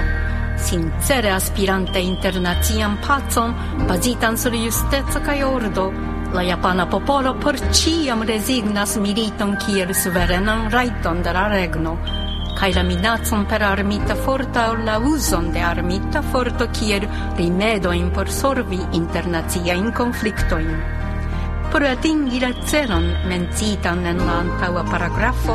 [0.57, 3.53] sincere aspirante internacian pacon
[3.89, 5.91] bazitan sur justeco kaj ordo,
[6.33, 11.99] la japana popolo por ciam resignas militon kiel suverenan rajton de la regno
[12.55, 18.30] kaj la minacon per armita forta aŭ la uzon de armita forto kiel rimedojn por
[18.30, 21.01] solvi internaciajn konfliktojn.
[21.73, 25.55] Por atingire celon mencitan en la antaŭa paragrafo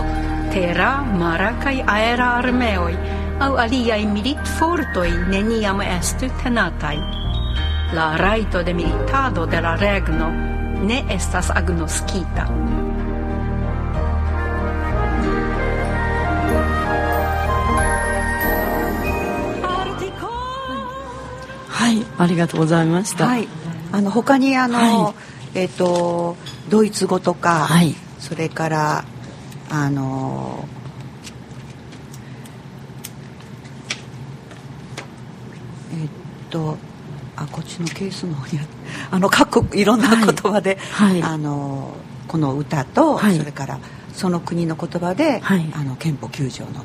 [0.49, 2.95] terra, mara kaj aera armeoj
[3.45, 6.95] aŭ aliaj militfortoj neniam estu tenataj.
[7.93, 10.31] La rajto de militado de la regno
[10.89, 12.47] ne estas agnoskita.
[21.87, 23.47] はいありがとうございました、はい、
[23.93, 25.13] あの他にあの、はい、
[25.57, 26.37] えっ、ー、と
[26.69, 29.05] ドイツ語とか、はい、それから
[29.71, 30.63] あの
[35.91, 36.77] えっ、ー、と
[37.35, 38.59] あこっちのケースの方に
[39.09, 41.23] あ の各国いろんな言葉で、はい。
[41.23, 41.95] あの
[42.27, 43.79] この歌と、それから
[44.17, 46.83] 「その国の言葉で、はい、あの憲法9条の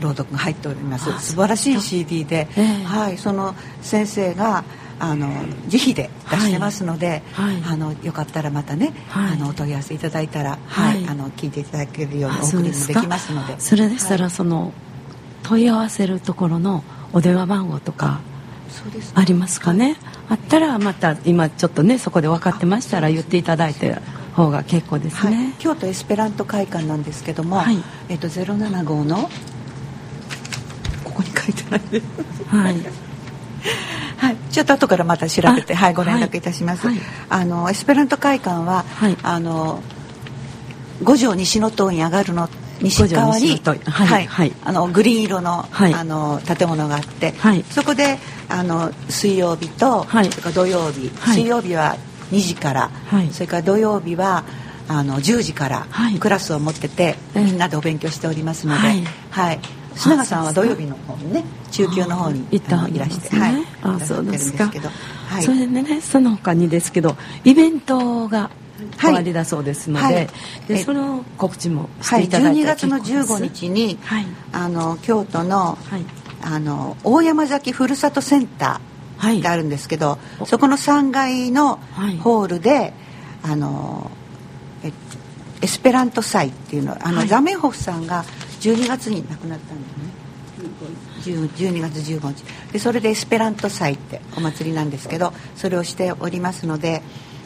[0.00, 4.64] 朗読が入っております、はい、素晴らしい CD で、えー、はい、その先生が
[5.00, 5.28] あの
[5.64, 11.04] 自費で出してますので、はい、あのよかったらまたね、あのお問い合わせいただいたら、はい。
[11.06, 13.58] あの聞いていただけるようにお送りもできますので。
[13.58, 14.72] それでしたら、その
[15.42, 18.20] 問い合わせるところのお電話番号とか
[19.14, 19.96] ありますかね？
[20.28, 23.96] あったらまた今ちょっとねそこで分かってましたら言っていただいて
[24.34, 27.76] 方が結構ですね、はい、京都エスペラント会館なんですけども、はい、
[28.08, 29.28] えっと、075の
[31.04, 32.04] ここに書いてないです
[32.48, 32.76] はい
[34.20, 36.86] はい、ちょっと後からまた調べて、はい、ご連絡いたします。
[36.86, 36.96] はい、
[37.30, 39.82] あのエスペラント会館は、はい、あの
[41.02, 42.48] 五条西の塔に上がるの
[42.82, 47.34] 西側に、はいはい、あのグリーン色の,、あの建物があって、
[47.70, 48.18] そこで
[48.48, 51.96] あの水曜日と、それから土曜日、水曜日は
[52.30, 54.44] 2時から、はい、それから土曜日は
[54.88, 55.86] あの10時から
[56.18, 59.60] クラスを持ってて、はい、みんなでお勉強しておりますので、はい、はい、
[59.94, 64.70] 須永さんは土曜日の方にね中級の方にいたいらして、ね、はい、あそうですか。
[65.28, 68.50] はい、それでねその他にですけどイベントが
[68.98, 70.28] 終わりだそうですのではい、
[70.66, 76.04] でその告知もしていただいて、はい、12月の15日に、はい、あの京都の,、はい、
[76.42, 81.76] あの大山崎ふるさとセンターがあるんですけど、はい、そこの3階の
[82.22, 82.92] ホールで、はい、
[83.44, 84.10] あの
[85.62, 88.24] エスペラント祭っていうのあの、はい、ザメホフさんが
[88.60, 90.19] 12月に亡くなったんだよね
[91.20, 92.44] 12月15日。
[92.72, 97.02] でそれでエスペラント祭ってお祭りなんですけどそれをしておりますので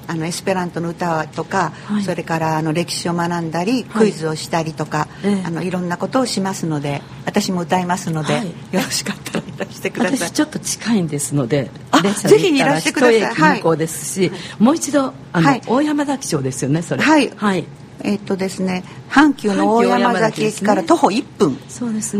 [0.06, 10.18] あのエスペラントの歌とか、はい、それからあの歴史を学んだり、クイズをしたりとか、えー、あのいろんなことをしますので私も歌いますので、はい、よろしかったらいらしてください。
[10.18, 13.58] 私ちょっと近いんですのであぜひいらしてください。
[13.58, 17.02] 向こうですし、はい、もう一度あの、大山崎町ですよねそれ。
[17.02, 17.64] はい、はい
[18.02, 21.58] えっとですね阪急の大山崎駅から徒歩1分、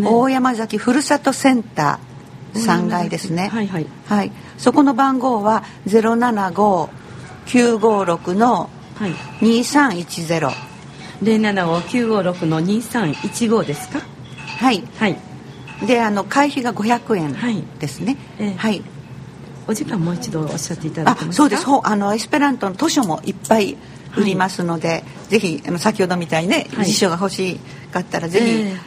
[0.04, 3.48] 大山崎ふるさとセンター3階ですね。
[3.48, 6.88] はいはい、はい、そこの番号は075
[7.46, 8.70] 956の
[9.40, 10.56] 2310、はい、
[11.22, 14.00] 075-956の2315ですか？
[14.58, 14.82] はい。
[14.98, 15.18] はい。
[15.86, 17.34] であの会費が500円
[17.78, 18.16] ですね。
[18.38, 18.50] はい、え。
[18.52, 18.82] ー、はい。
[19.66, 21.42] お時間もう一度おっしゃっていただけますか？
[21.42, 21.66] そうです。
[21.82, 23.76] あのエスペラントの図書もいっぱい
[24.16, 27.58] 売りますので、はい、ぜひあの先ほどみたいにね、はい、辞書が欲し
[27.92, 28.40] かったらぜ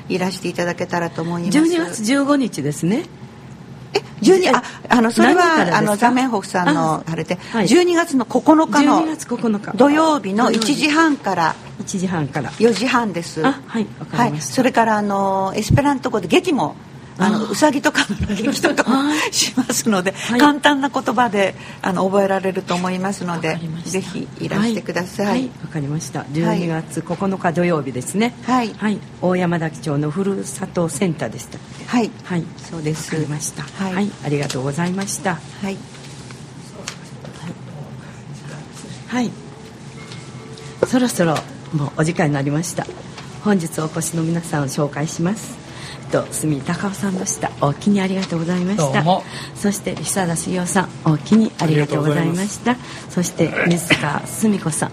[0.08, 3.06] ひいらしていただけたらと思います、えー、12月15日ですね。
[3.94, 9.06] え12ああのそれはあのザメンホフさんのあれで、はい、12月の9日の
[9.76, 12.52] 土曜日の1時半から1時半から。
[12.52, 13.42] 4時半です。
[13.44, 16.76] はいはい、それからあのエスペラント語で劇も
[17.20, 25.26] あのうさぎとかの劇とかもしますので、はい、簡単な言葉であの覚えられると思いますのでぜひいらしてください。
[25.26, 26.22] わ、はい、かりました。
[26.22, 28.36] 12月9日土曜日ですね。
[28.44, 31.58] はい、はい、大山崎町のふるさとセンターでした
[31.88, 32.12] はい。
[32.24, 32.44] はい。
[32.58, 33.14] そうです。
[33.14, 33.64] わかりました。
[33.64, 35.36] はい、ありがとうございました。
[35.36, 35.78] はい。
[39.08, 39.32] はい、
[40.86, 41.36] そろそろ
[41.74, 42.86] もうお時間になりました。
[43.48, 45.67] 本日お越しの皆さんを紹介します
[46.12, 47.52] と住高尾さんでした。
[47.62, 49.04] お気にありがとうございました。
[49.56, 52.76] そして久田茂雄さんお気にありがとうございました。
[53.10, 54.92] そして水川澄子さん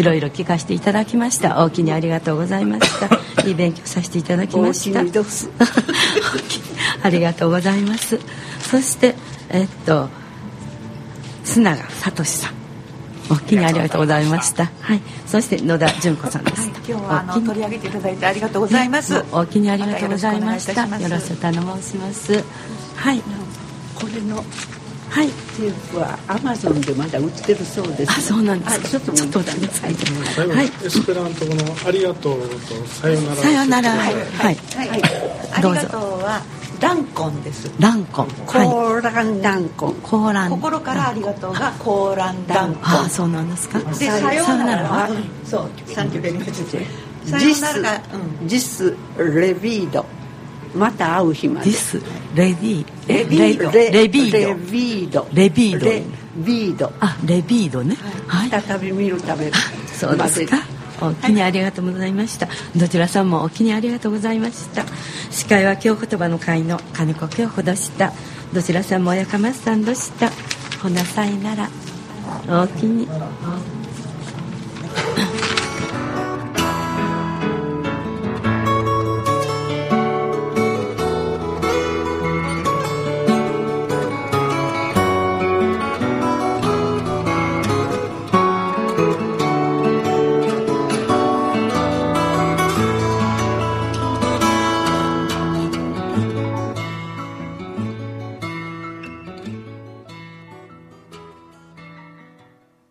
[0.00, 1.64] いろいろ聞かせていただきました。
[1.64, 3.08] お気にありがとうございました。
[3.46, 5.00] いい勉強させていただきました。
[7.02, 8.18] ありがとうございます。
[8.60, 9.14] そして
[9.50, 10.08] えっと
[11.44, 12.63] 須永聡さん
[13.30, 14.66] お気にありがとうございました。
[14.80, 15.00] はい。
[15.26, 16.60] そして野田純子さんです。
[16.60, 19.24] はい、今日はあの取り上げていただいてありがとうございます。
[19.32, 20.86] お気にありがとうございました。
[20.98, 22.44] よろしく頼申します。
[22.96, 23.22] はい。
[23.94, 24.44] これの
[25.14, 28.10] はい、テープはアマゾンでまだ売ってるそうです。
[28.10, 28.88] あ、そうなんですか。
[28.88, 30.48] ちょっとちょっと待ってください。
[30.48, 30.66] はい。
[30.66, 33.36] エスペラント語のありがとうとさよなら。
[33.36, 33.90] さよなら。
[33.90, 34.14] はい。
[34.14, 34.56] はい。
[34.76, 35.02] はい。
[35.52, 36.42] ありがとうは
[36.80, 37.70] ランコンです。
[37.78, 38.28] ランコン。
[38.28, 39.94] コーランランコン。
[39.96, 40.50] コーラン。
[40.50, 42.84] 心からありがとうがコーランランコン。
[42.84, 43.78] あそうなんですか？
[43.78, 44.82] でさようなら。
[44.88, 45.08] は
[45.44, 46.64] そうサンキューベリーマッチ
[47.38, 47.66] ジス、
[48.46, 50.04] ジスレビード。
[50.74, 51.70] また会う日まで。
[51.70, 52.00] ジス
[52.34, 53.70] レビーレビード。
[53.70, 54.48] レビード。
[54.48, 55.26] レビード。
[55.32, 55.86] レビード。
[55.86, 56.02] レ
[56.36, 56.92] ビード。
[57.00, 57.96] あレビードね。
[58.26, 58.50] はい。
[58.50, 59.50] 再び見るため
[59.94, 60.58] そうですか
[61.00, 64.84] お気にありがとうございました、どちらさんもお気にありがとうございました。
[65.30, 68.12] 司会は京言葉の会の金子京子でした。
[68.52, 70.30] どちらさんもおやかまさんでした。
[70.82, 71.68] ほなさいなら。
[72.48, 73.08] おおきに。